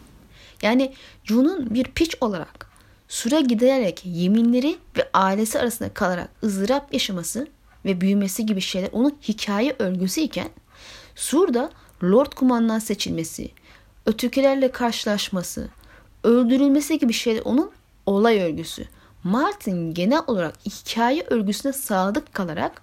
[0.61, 2.67] Yani Jun'un bir piç olarak
[3.07, 7.47] süre giderek yeminleri ve ailesi arasında kalarak ızdırap yaşaması
[7.87, 10.49] ve büyümesi gibi şeyler onun hikaye örgüsü iken
[11.15, 11.69] Sur'da
[12.03, 13.51] Lord kumandan seçilmesi,
[14.05, 15.69] ötekilerle karşılaşması,
[16.23, 17.71] öldürülmesi gibi şeyler onun
[18.05, 18.85] olay örgüsü.
[19.23, 22.81] Martin genel olarak hikaye örgüsüne sadık kalarak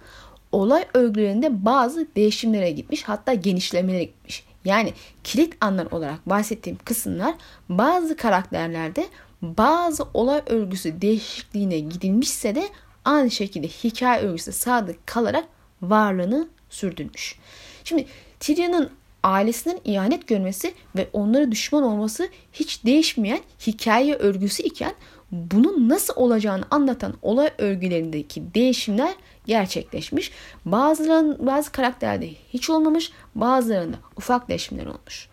[0.51, 4.43] olay örgülerinde bazı değişimlere gitmiş hatta genişlemelere gitmiş.
[4.65, 7.35] Yani kilit anlar olarak bahsettiğim kısımlar
[7.69, 9.07] bazı karakterlerde
[9.41, 12.69] bazı olay örgüsü değişikliğine gidilmişse de
[13.05, 15.45] aynı şekilde hikaye örgüsüne sadık kalarak
[15.81, 17.35] varlığını sürdürmüş.
[17.83, 18.05] Şimdi
[18.39, 18.89] Tyrion'un
[19.23, 24.93] ailesinden ihanet görmesi ve onlara düşman olması hiç değişmeyen hikaye örgüsü iken
[25.31, 29.13] bunun nasıl olacağını anlatan olay örgülerindeki değişimler
[29.45, 30.31] gerçekleşmiş.
[30.65, 35.29] Bazıların, bazı karakterde hiç olmamış, bazılarında ufak değişimler olmuş.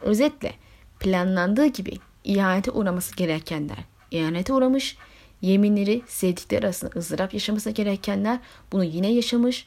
[0.00, 0.52] Özetle
[1.00, 3.78] planlandığı gibi ihanete uğraması gerekenler
[4.10, 4.96] ihanete uğramış,
[5.42, 8.38] yeminleri sevdikleri arasında ızdırap yaşaması gerekenler
[8.72, 9.66] bunu yine yaşamış,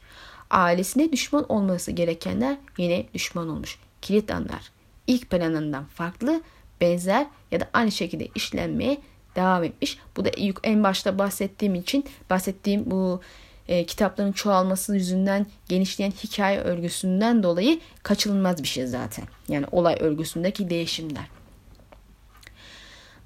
[0.49, 3.79] ailesine düşman olması gerekenler yine düşman olmuş.
[4.01, 4.71] Kilit anlar
[5.09, 6.41] ilk planından farklı,
[6.81, 8.97] benzer ya da aynı şekilde işlenmeye
[9.35, 9.97] devam etmiş.
[10.17, 10.29] Bu da
[10.63, 13.21] en başta bahsettiğim için bahsettiğim bu
[13.67, 19.25] e, kitapların çoğalması yüzünden genişleyen hikaye örgüsünden dolayı kaçınılmaz bir şey zaten.
[19.47, 21.38] Yani olay örgüsündeki değişimler.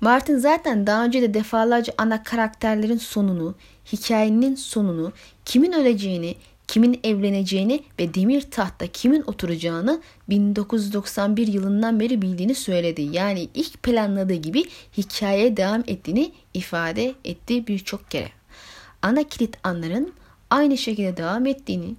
[0.03, 3.55] Martin zaten daha önce de defalarca ana karakterlerin sonunu,
[3.91, 5.13] hikayenin sonunu,
[5.45, 6.35] kimin öleceğini,
[6.67, 13.01] kimin evleneceğini ve demir tahtta kimin oturacağını 1991 yılından beri bildiğini söyledi.
[13.01, 14.63] Yani ilk planladığı gibi
[14.97, 18.29] hikayeye devam ettiğini ifade etti birçok kere.
[19.01, 20.13] Ana kilit anların
[20.49, 21.95] aynı şekilde devam ettiğini,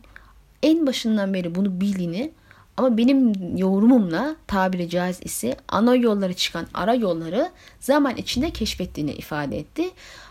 [0.62, 2.32] en başından beri bunu bildiğini
[2.76, 9.58] ama benim yorumumla tabiri caiz ise ana yolları çıkan ara yolları zaman içinde keşfettiğini ifade
[9.58, 9.90] etti.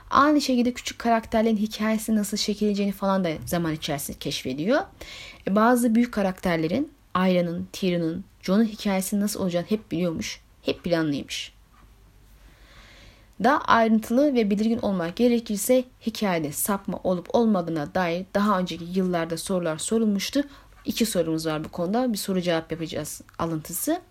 [0.09, 4.81] Aynı şekilde küçük karakterlerin hikayesi nasıl şekilleneceğini falan da zaman içerisinde keşfediyor.
[5.47, 10.41] E bazı büyük karakterlerin Arya'nın, Tyrion'un, Jon'un hikayesi nasıl olacağını hep biliyormuş.
[10.61, 11.53] Hep planlıymış.
[13.43, 19.77] Daha ayrıntılı ve belirgin olmak gerekirse hikayede sapma olup olmadığına dair daha önceki yıllarda sorular
[19.77, 20.43] sorulmuştu.
[20.85, 22.13] İki sorumuz var bu konuda.
[22.13, 24.01] Bir soru cevap yapacağız alıntısı.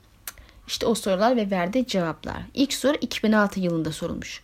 [0.66, 2.42] İşte o sorular ve verdiği cevaplar.
[2.54, 4.42] İlk soru 2006 yılında sorulmuş.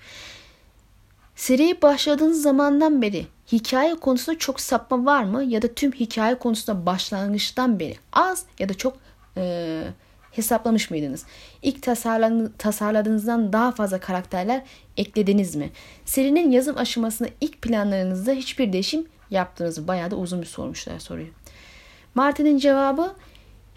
[1.37, 5.45] Seriye başladığınız zamandan beri hikaye konusunda çok sapma var mı?
[5.45, 8.97] Ya da tüm hikaye konusunda başlangıçtan beri az ya da çok
[9.37, 9.83] e,
[10.33, 11.27] hesaplamış mıydınız?
[11.63, 11.83] İlk
[12.59, 14.63] tasarladığınızdan daha fazla karakterler
[14.97, 15.71] eklediniz mi?
[16.05, 19.89] Serinin yazım aşamasında ilk planlarınızda hiçbir değişim yaptınız mı?
[19.89, 21.29] Bayağı da uzun bir sormuşlar soruyu.
[22.15, 23.15] Martin'in cevabı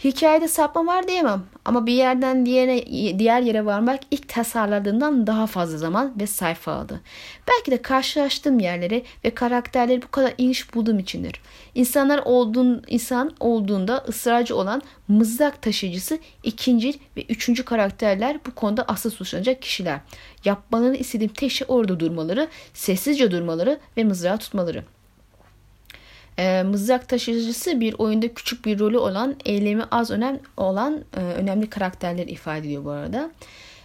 [0.04, 2.86] Hikayede sapma var diyemem ama bir yerden diğerine,
[3.20, 7.02] diğer yere varmak ilk tasarladığımdan daha fazla zaman ve sayfa aldı.
[7.48, 11.42] Belki de karşılaştığım yerleri ve karakterleri bu kadar ilginç bulduğum içindir.
[11.76, 19.10] İnsanlar olduğun, insan olduğunda ısrarcı olan mızrak taşıyıcısı ikinci ve üçüncü karakterler bu konuda asıl
[19.10, 20.00] suçlanacak kişiler.
[20.46, 24.84] Yapmalarını istediğim tek şey orada durmaları, sessizce durmaları ve mızrağı tutmaları.
[26.40, 31.70] E, mızrak taşıyıcısı bir oyunda küçük bir rolü olan, eylemi az önem olan e, önemli
[31.70, 33.32] karakterler ifade ediyor bu arada.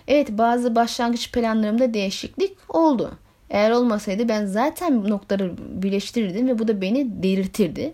[0.09, 3.11] Evet bazı başlangıç planlarımda değişiklik oldu.
[3.50, 7.92] Eğer olmasaydı ben zaten noktaları birleştirirdim ve bu da beni delirtirdi.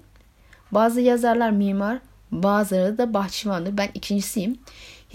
[0.73, 1.99] Bazı yazarlar mimar,
[2.31, 3.77] bazıları da bahçıvandır.
[3.77, 4.59] Ben ikincisiyim.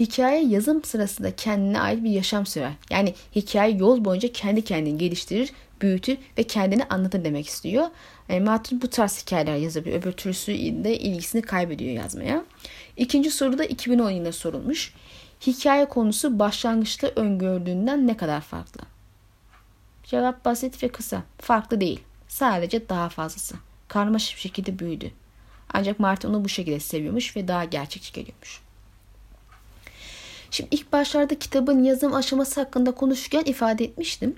[0.00, 2.72] Hikaye yazım sırasında kendine ait bir yaşam sürer.
[2.90, 7.86] Yani hikaye yol boyunca kendi kendini geliştirir, büyütür ve kendini anlatır demek istiyor.
[8.28, 10.02] E, Martin bu tarz hikayeler yazabiliyor.
[10.02, 12.44] Öbür türlüsü de ilgisini kaybediyor yazmaya.
[12.96, 14.94] İkinci soru da 2010 yılında sorulmuş.
[15.46, 18.80] Hikaye konusu başlangıçta öngördüğünden ne kadar farklı?
[20.04, 21.22] Cevap basit ve kısa.
[21.38, 22.00] Farklı değil.
[22.28, 23.54] Sadece daha fazlası.
[23.88, 25.10] Karmaşık bir şekilde büyüdü.
[25.72, 28.60] Ancak Martin onu bu şekilde seviyormuş ve daha gerçekçi geliyormuş.
[30.50, 34.36] Şimdi ilk başlarda kitabın yazım aşaması hakkında konuşurken ifade etmiştim.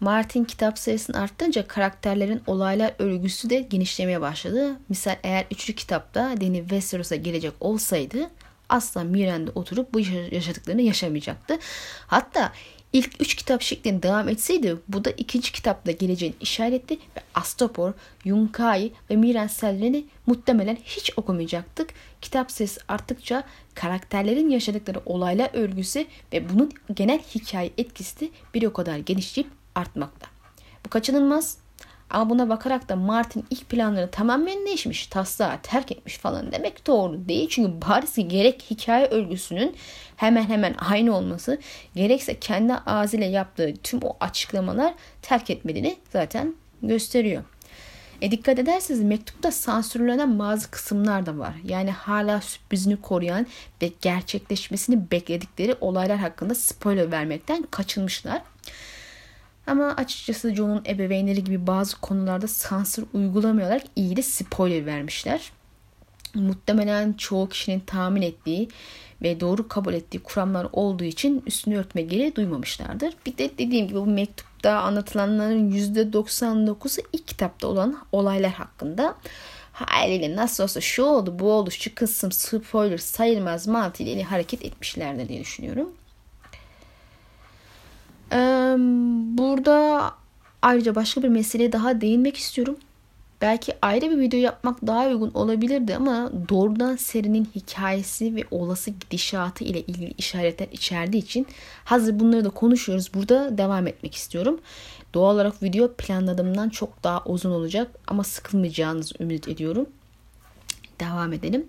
[0.00, 4.76] Martin kitap sayısını arttırınca karakterlerin olaylar örgüsü de genişlemeye başladı.
[4.88, 8.30] Misal eğer üçlü kitapta Danny Westeros'a gelecek olsaydı
[8.68, 11.58] asla Miran'da oturup bu yaşadıklarını yaşamayacaktı.
[12.06, 12.52] Hatta
[12.92, 17.92] ilk üç kitap şeklinde devam etseydi bu da ikinci kitapta geleceğini işaretti ve Astapor,
[18.24, 21.90] Yunkai ve Miran Selren'i muhtemelen hiç okumayacaktık.
[22.20, 28.72] Kitap sayısı arttıkça karakterlerin yaşadıkları olaylar örgüsü ve bunun genel hikaye etkisi de bir o
[28.72, 30.26] kadar genişleyip artmakta.
[30.86, 31.58] Bu kaçınılmaz
[32.10, 37.28] ama buna bakarak da Martin ilk planları tamamen değişmiş, taslağı terk etmiş falan demek doğru
[37.28, 37.48] değil.
[37.48, 39.76] Çünkü bariz gerek hikaye örgüsünün
[40.16, 41.58] hemen hemen aynı olması,
[41.94, 47.42] gerekse kendi ağzıyla yaptığı tüm o açıklamalar terk etmediğini zaten gösteriyor.
[48.22, 51.54] E dikkat ederseniz mektupta sansürlenen bazı kısımlar da var.
[51.64, 53.46] Yani hala sürprizini koruyan
[53.82, 58.42] ve gerçekleşmesini bekledikleri olaylar hakkında spoiler vermekten kaçınmışlar.
[59.70, 63.82] Ama açıkçası John'un ebeveynleri gibi bazı konularda sansür uygulamıyorlar.
[63.96, 65.52] İyi de spoiler vermişler.
[66.34, 68.68] Muhtemelen çoğu kişinin tahmin ettiği
[69.22, 73.14] ve doğru kabul ettiği kuramlar olduğu için üstünü örtme gereği duymamışlardır.
[73.26, 79.14] Bir de dediğim gibi bu mektupta anlatılanların %99'u ilk kitapta olan olaylar hakkında
[79.72, 85.40] haliyle nasıl olsa şu oldu bu oldu şu kısım spoiler sayılmaz mantığıyla hareket etmişlerdir diye
[85.40, 85.99] düşünüyorum.
[89.60, 90.14] Burada
[90.62, 92.76] ayrıca başka bir meseleye daha değinmek istiyorum.
[93.40, 99.64] Belki ayrı bir video yapmak daha uygun olabilirdi ama doğrudan serinin hikayesi ve olası gidişatı
[99.64, 101.46] ile ilgili işaretler içerdiği için
[101.84, 103.14] hazır bunları da konuşuyoruz.
[103.14, 104.60] Burada devam etmek istiyorum.
[105.14, 109.86] Doğal olarak video planladığımdan çok daha uzun olacak ama sıkılmayacağınızı ümit ediyorum
[111.00, 111.66] devam edelim.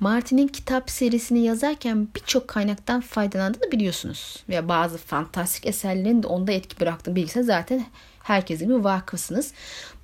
[0.00, 4.44] Martin'in kitap serisini yazarken birçok kaynaktan faydalandığını biliyorsunuz.
[4.48, 7.86] Ve bazı fantastik eserlerin de onda etki bıraktığını bilgisi zaten
[8.22, 9.52] herkesin gibi vakıfsınız.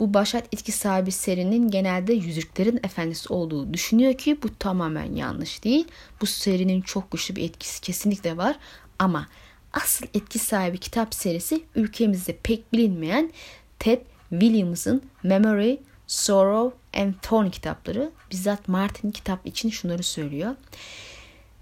[0.00, 5.88] Bu başat etki sahibi serinin genelde Yüzüklerin Efendisi olduğu düşünüyor ki bu tamamen yanlış değil.
[6.20, 8.56] Bu serinin çok güçlü bir etkisi kesinlikle var
[8.98, 9.28] ama
[9.72, 13.32] asıl etki sahibi kitap serisi ülkemizde pek bilinmeyen
[13.78, 20.54] Ted Williams'ın Memory Sorrow and Thorn kitapları bizzat Martin kitap için şunları söylüyor.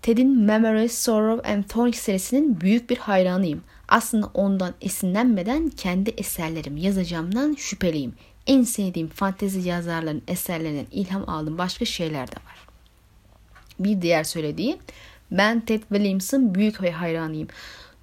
[0.03, 3.63] Ted'in Memory, Sorrow and Thorn serisinin büyük bir hayranıyım.
[3.89, 8.15] Aslında ondan esinlenmeden kendi eserlerim yazacağımdan şüpheliyim.
[8.47, 12.67] En sevdiğim fantezi yazarların eserlerinden ilham aldığım başka şeyler de var.
[13.79, 14.79] Bir diğer söylediği,
[15.31, 17.49] ben Ted Williams'ın büyük ve hayranıyım.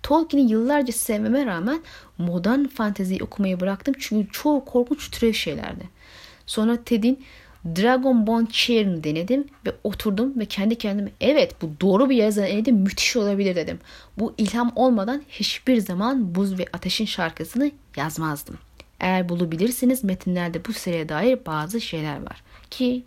[0.04, 1.82] Tolkien'i yıllarca sevmeme rağmen
[2.18, 5.90] modern fanteziyi okumayı bıraktım çünkü çoğu korkunç türev şeylerdi.
[6.50, 7.24] Sonra Ted'in
[7.66, 12.72] Dragon Bone Chair'ını denedim ve oturdum ve kendi kendime evet bu doğru bir yazan elinde
[12.72, 13.80] müthiş olabilir dedim.
[14.18, 18.58] Bu ilham olmadan hiçbir zaman Buz ve Ateş'in şarkısını yazmazdım.
[19.00, 22.44] Eğer bulabilirsiniz metinlerde bu seriye dair bazı şeyler var.
[22.70, 23.04] Ki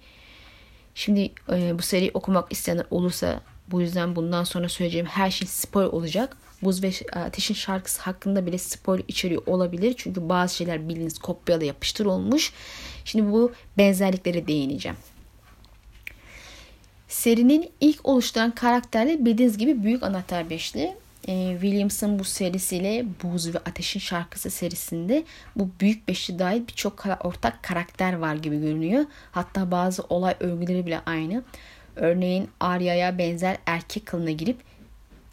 [0.94, 3.40] şimdi e, bu seriyi okumak isteyenler olursa
[3.70, 6.36] Bu yüzden bundan sonra söyleyeceğim her şey spoiler olacak.
[6.62, 9.94] Buz ve Ateş'in şarkısı hakkında bile spoiler içeriyor olabilir.
[9.96, 12.52] Çünkü bazı şeyler bildiğiniz kopyala yapıştır olmuş.
[13.04, 14.96] Şimdi bu benzerliklere değineceğim.
[17.08, 20.94] Serinin ilk oluşturan karakterleri bildiğiniz gibi Büyük Anahtar Beşli.
[21.28, 25.24] E, Williams'ın bu serisiyle Buz ve Ateş'in şarkısı serisinde
[25.56, 29.04] bu büyük beşli dahil birçok ortak karakter var gibi görünüyor.
[29.32, 31.42] Hatta bazı olay örgüleri bile aynı.
[31.96, 34.56] Örneğin Arya'ya benzer erkek kılına girip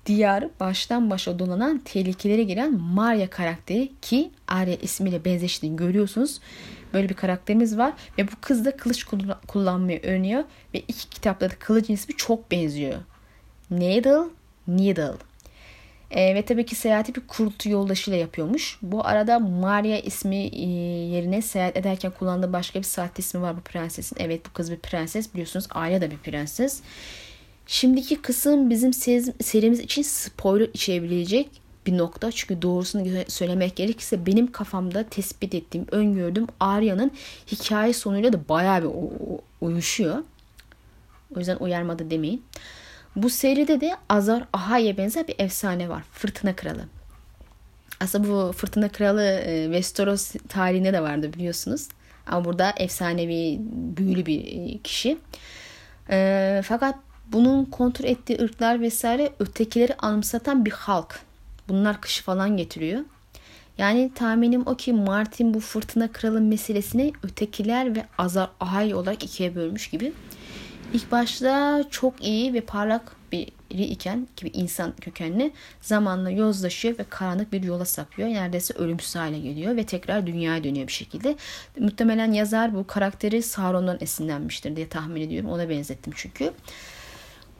[0.05, 6.39] diyarı baştan başa donanan tehlikelere giren Maria karakteri ki Arya ismiyle benzeştiğini görüyorsunuz.
[6.93, 9.05] Böyle bir karakterimiz var ve bu kız da kılıç
[9.47, 12.99] kullanmayı öğreniyor ve iki kitapta da kılıcın ismi çok benziyor.
[13.71, 14.29] Needle,
[14.67, 15.13] Needle.
[16.11, 18.77] E, ve tabii ki seyahati bir kurt yoldaşıyla yapıyormuş.
[18.81, 20.65] Bu arada Maria ismi e,
[21.15, 24.17] yerine seyahat ederken kullandığı başka bir sahte ismi var bu prensesin.
[24.19, 26.81] Evet bu kız bir prenses biliyorsunuz Arya da bir prenses.
[27.67, 28.93] Şimdiki kısım bizim
[29.43, 31.49] serimiz için spoiler içerebilecek
[31.85, 32.31] bir nokta.
[32.31, 37.11] Çünkü doğrusunu söylemek gerekirse benim kafamda tespit ettiğim, öngördüğüm Arya'nın
[37.51, 38.89] hikaye sonuyla da bayağı bir
[39.61, 40.17] uyuşuyor.
[41.35, 42.43] O yüzden uyarmadı demeyin.
[43.15, 46.03] Bu seride de Azar Ahai'ye benzer bir efsane var.
[46.11, 46.85] Fırtına Kralı.
[47.99, 51.87] Aslında bu Fırtına Kralı e, Westeros tarihinde de vardı biliyorsunuz.
[52.27, 53.57] Ama burada efsanevi,
[53.97, 55.17] büyülü bir e, kişi.
[56.09, 56.95] E, fakat
[57.27, 61.19] bunun kontrol ettiği ırklar vesaire ötekileri anımsatan bir halk.
[61.69, 63.01] Bunlar kışı falan getiriyor.
[63.77, 69.55] Yani tahminim o ki Martin bu fırtına kralı meselesini ötekiler ve Azar Ahai olarak ikiye
[69.55, 70.13] bölmüş gibi.
[70.93, 75.51] İlk başta çok iyi ve parlak biri iken gibi insan kökenli
[75.81, 78.29] zamanla yozlaşıyor ve karanlık bir yola sapıyor.
[78.29, 81.35] Neredeyse ölümsüz hale geliyor ve tekrar dünyaya dönüyor bir şekilde.
[81.79, 85.49] Muhtemelen yazar bu karakteri Sauron'dan esinlenmiştir diye tahmin ediyorum.
[85.49, 86.51] Ona benzettim çünkü.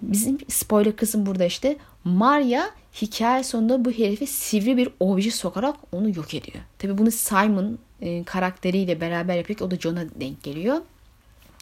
[0.02, 1.78] Bizim spoiler kısım burada işte.
[2.04, 2.64] Maria
[3.02, 6.64] hikaye sonunda bu herifi sivri bir obje sokarak onu yok ediyor.
[6.80, 10.78] Tabi bunu Simon e, karakteriyle beraber yapıyor o da John'a denk geliyor.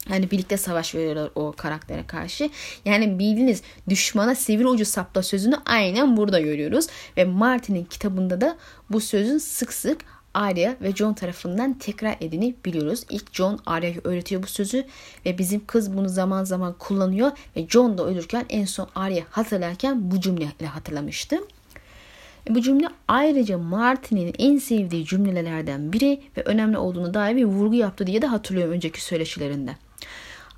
[0.08, 2.50] Hani birlikte savaş veriyorlar o karaktere karşı.
[2.86, 6.88] Yani bildiğiniz düşmana sivri ucu sapla sözünü aynen burada görüyoruz.
[7.18, 8.58] Ve Martin'in kitabında da
[8.90, 10.06] bu sözün sık sık
[10.38, 13.04] Arya ve John tarafından tekrar edini biliyoruz.
[13.10, 14.86] İlk John Arya'ya öğretiyor bu sözü
[15.26, 20.12] ve bizim kız bunu zaman zaman kullanıyor ve John da ölürken en son Arya hatırlarken
[20.12, 21.36] bu cümleyle hatırlamıştı.
[22.50, 27.76] E, bu cümle ayrıca Martin'in en sevdiği cümlelerden biri ve önemli olduğunu dair bir vurgu
[27.76, 29.76] yaptı diye de hatırlıyorum önceki söyleşilerinde.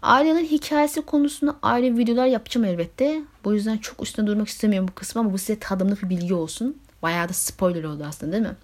[0.02, 3.22] Arya'nın hikayesi konusunda ayrı videolar yapacağım elbette.
[3.44, 6.78] Bu yüzden çok üstüne durmak istemiyorum bu kısmı ama bu size tadımlık bir bilgi olsun.
[7.02, 8.56] Bayağı da spoiler oldu aslında değil mi?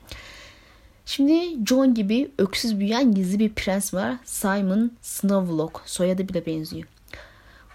[1.06, 4.16] Şimdi John gibi öksüz büyüyen gizli bir prens var.
[4.26, 5.82] Simon Snowlock.
[5.86, 6.88] Soyadı bile benziyor.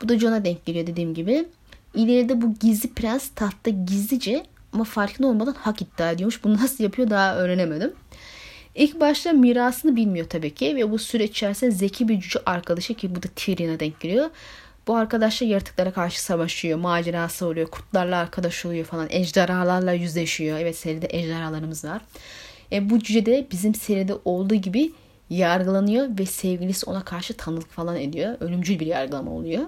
[0.03, 1.49] Bu da John'a denk geliyor dediğim gibi.
[1.95, 6.45] İleride bu gizli prens tahtta gizlice ama farkında olmadan hak iddia ediyormuş.
[6.45, 7.93] Bunu nasıl yapıyor daha öğrenemedim.
[8.74, 13.14] İlk başta mirasını bilmiyor tabii ki ve bu süreç içerisinde zeki bir cüce arkadaşı ki
[13.14, 14.31] bu da Tyrion'a denk geliyor.
[14.87, 20.59] Bu arkadaşla yaratıklara karşı savaşıyor, macerası oluyor, kurtlarla arkadaş oluyor falan, ejderhalarla yüzleşiyor.
[20.59, 22.03] Evet seride ejderhalarımız var.
[22.73, 24.93] E, bu cüce de bizim seride olduğu gibi
[25.31, 28.37] yargılanıyor ve sevgilisi ona karşı tanılık falan ediyor.
[28.41, 29.62] Ölümcül bir yargılama oluyor.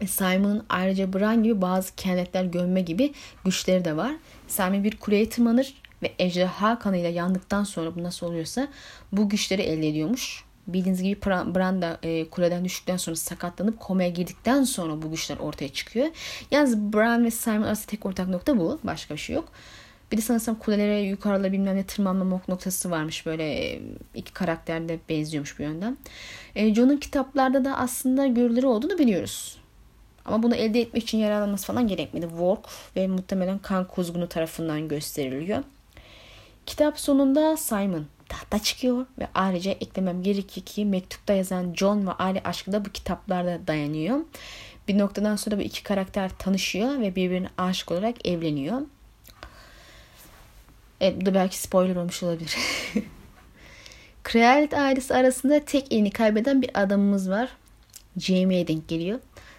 [0.00, 3.12] E, Simon'ın ayrıca Bran gibi bazı kehanetler görme gibi
[3.44, 4.12] güçleri de var.
[4.48, 8.68] Simon bir kuleye tırmanır ve ejderha kanıyla yandıktan sonra bu nasıl oluyorsa
[9.12, 10.44] bu güçleri elde ediyormuş.
[10.66, 15.68] Bildiğiniz gibi Bran da e, kuleden düştükten sonra sakatlanıp komaya girdikten sonra bu güçler ortaya
[15.68, 16.06] çıkıyor.
[16.50, 18.80] Yalnız Bran ve Simon arasında tek ortak nokta bu.
[18.84, 19.52] Başka bir şey yok.
[20.12, 23.26] Bir de sanırsam kulelere yukarıda bilmem ne tırmanma noktası varmış.
[23.26, 23.78] Böyle
[24.14, 25.98] iki karakter de benziyormuş bir yönden.
[26.54, 29.58] E, John'un kitaplarda da aslında görüleri olduğunu biliyoruz.
[30.24, 32.26] Ama bunu elde etmek için yaralanması falan gerekmedi.
[32.28, 35.62] Work ve muhtemelen kan kuzgunu tarafından gösteriliyor.
[36.66, 42.40] Kitap sonunda Simon tahta çıkıyor ve ayrıca eklemem gerekiyor ki mektupta yazan John ve Ali
[42.44, 44.20] aşkı da bu kitaplarda dayanıyor.
[44.88, 48.80] Bir noktadan sonra bu iki karakter tanışıyor ve birbirine aşık olarak evleniyor.
[51.02, 52.56] Evet bu da belki spoiler olmuş olabilir.
[54.22, 57.48] Kraliyet ailesi arasında tek elini kaybeden bir adamımız var.
[58.18, 59.18] Jamie'ye denk geliyor.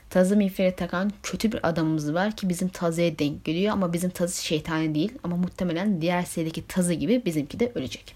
[0.09, 4.45] Tazı miğfere takan kötü bir adamımız var ki bizim tazıya denk geliyor ama bizim tazı
[4.45, 8.15] şeytani değil ama muhtemelen diğer serideki tazı gibi bizimki de ölecek.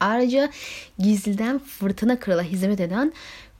[0.00, 0.50] Ayrıca
[0.98, 3.12] gizliden fırtına krala hizmet eden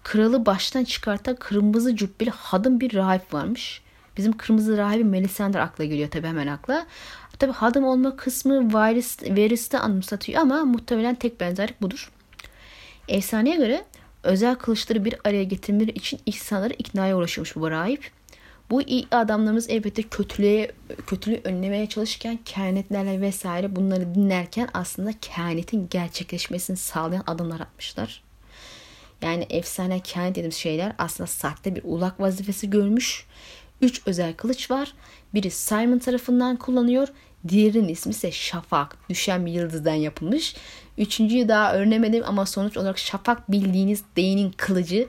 [0.03, 3.83] kralı baştan çıkartan kırmızı cübbeli hadım bir rahip varmış.
[4.17, 6.87] Bizim kırmızı rahibi Melisandre akla geliyor tabi hemen akla.
[7.39, 12.13] Tabi hadım olma kısmı Varys, Varys'te anımsatıyor ama muhtemelen tek benzerlik budur.
[13.09, 13.85] Efsaneye göre
[14.23, 18.11] özel kılıçları bir araya getirmeleri için insanları iknaya uğraşıyormuş bu rahip.
[18.71, 20.73] Bu iyi adamlarımız elbette kötülüğe,
[21.07, 28.23] kötülüğü önlemeye çalışırken kehanetlerle vesaire bunları dinlerken aslında kehanetin gerçekleşmesini sağlayan adımlar atmışlar.
[29.23, 33.27] Yani efsane kehanet dediğimiz şeyler aslında sahte bir ulak vazifesi görmüş.
[33.83, 34.95] Üç özel kılıç var.
[35.35, 37.09] Biri Simon tarafından kullanıyor.
[37.49, 38.97] Diğerinin ismi ise Şafak.
[39.11, 40.55] Düşen bir yıldızdan yapılmış.
[40.99, 45.09] Üçüncüyü daha öğrenemedim ama sonuç olarak Şafak bildiğiniz Dane'in kılıcı.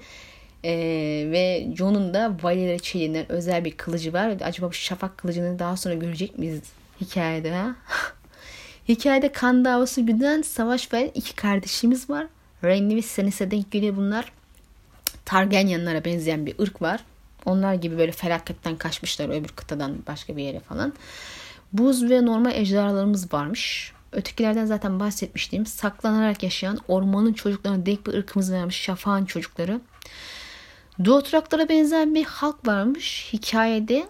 [0.63, 0.71] Ee,
[1.31, 4.37] ve Jon'un da Valiera çeliğinden özel bir kılıcı var.
[4.43, 6.61] Acaba bu Şafak kılıcını daha sonra görecek miyiz
[7.01, 7.75] hikayede ha?
[8.89, 12.27] hikayede kan davası güden savaş veren iki kardeşimiz var.
[12.63, 14.31] Renly ve Stannis'e denk geliyor bunlar.
[15.25, 17.03] Targaryenlara benzeyen bir ırk var.
[17.45, 20.93] Onlar gibi böyle felaketten kaçmışlar öbür kıtadan başka bir yere falan.
[21.73, 23.93] Buz ve normal ejderhalarımız varmış.
[24.11, 25.65] Ötekilerden zaten bahsetmiştim.
[25.65, 28.75] Saklanarak yaşayan ormanın çocuklarına denk bir ırkımız varmış.
[28.75, 29.81] Şafağın çocukları.
[31.03, 33.29] Duotraklara benzer bir halk varmış.
[33.33, 34.07] Hikayede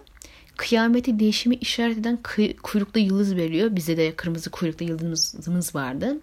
[0.56, 2.18] kıyameti değişimi işaret eden
[2.62, 3.76] kuyruklu yıldız veriyor.
[3.76, 6.16] Bize de kırmızı kuyruklu yıldızımız vardı.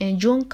[0.00, 0.46] E, John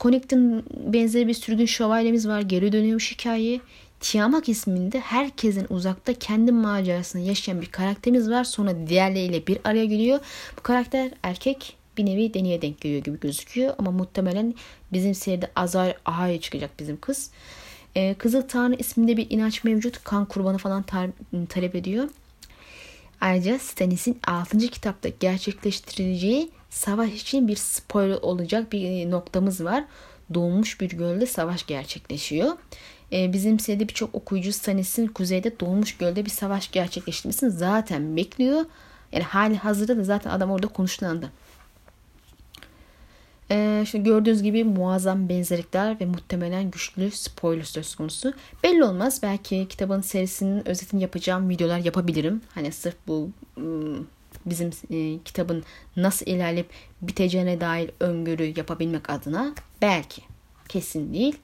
[0.00, 2.40] Connect'in benzeri bir sürgün şövalyemiz var.
[2.40, 3.60] Geri dönüyormuş hikaye.
[4.04, 8.44] Tiamak isminde herkesin uzakta kendi macerasını yaşayan bir karakterimiz var.
[8.44, 10.20] Sonra diğerleriyle bir araya geliyor.
[10.58, 13.74] Bu karakter erkek bir nevi deniye denk geliyor gibi gözüküyor.
[13.78, 14.54] Ama muhtemelen
[14.92, 17.30] bizim seride Azar Ahaya çıkacak bizim kız.
[17.94, 20.04] Ee, Kızıl Tanrı isminde bir inanç mevcut.
[20.04, 22.08] Kan kurbanı falan tar- talep ediyor.
[23.20, 24.58] Ayrıca Stannis'in 6.
[24.58, 29.84] kitapta gerçekleştireceği savaş için bir spoiler olacak bir noktamız var.
[30.34, 32.52] Doğmuş bir gölde savaş gerçekleşiyor.
[33.12, 38.64] Ee, bizim seride birçok okuyucu Stannis'in kuzeyde Doğmuş Göl'de bir savaş gerçekleştirmesini zaten bekliyor.
[39.12, 41.30] Yani hali hazırda da zaten adam orada konuşlandı.
[43.50, 48.32] Ee, şimdi gördüğünüz gibi muazzam benzerlikler ve muhtemelen güçlü spoiler söz konusu.
[48.62, 49.20] Belli olmaz.
[49.22, 52.40] Belki kitabın serisinin özetini yapacağım videolar yapabilirim.
[52.54, 53.96] Hani sırf bu ıı,
[54.46, 55.64] bizim e, kitabın
[55.96, 56.70] nasıl ilerleyip
[57.02, 60.22] biteceğine dair öngörü yapabilmek adına belki
[60.68, 61.36] kesin değil.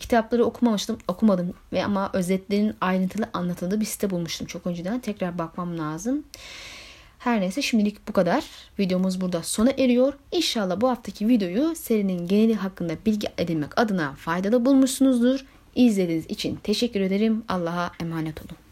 [0.00, 5.00] Kitapları okumamıştım, okumadım ve ama özetlerin ayrıntılı anlatıldığı bir site bulmuştum çok önceden.
[5.00, 6.24] Tekrar bakmam lazım.
[7.18, 8.44] Her neyse şimdilik bu kadar.
[8.78, 10.12] Videomuz burada sona eriyor.
[10.32, 15.44] İnşallah bu haftaki videoyu serinin geneli hakkında bilgi edinmek adına faydalı bulmuşsunuzdur.
[15.74, 17.44] İzlediğiniz için teşekkür ederim.
[17.48, 18.69] Allah'a emanet olun.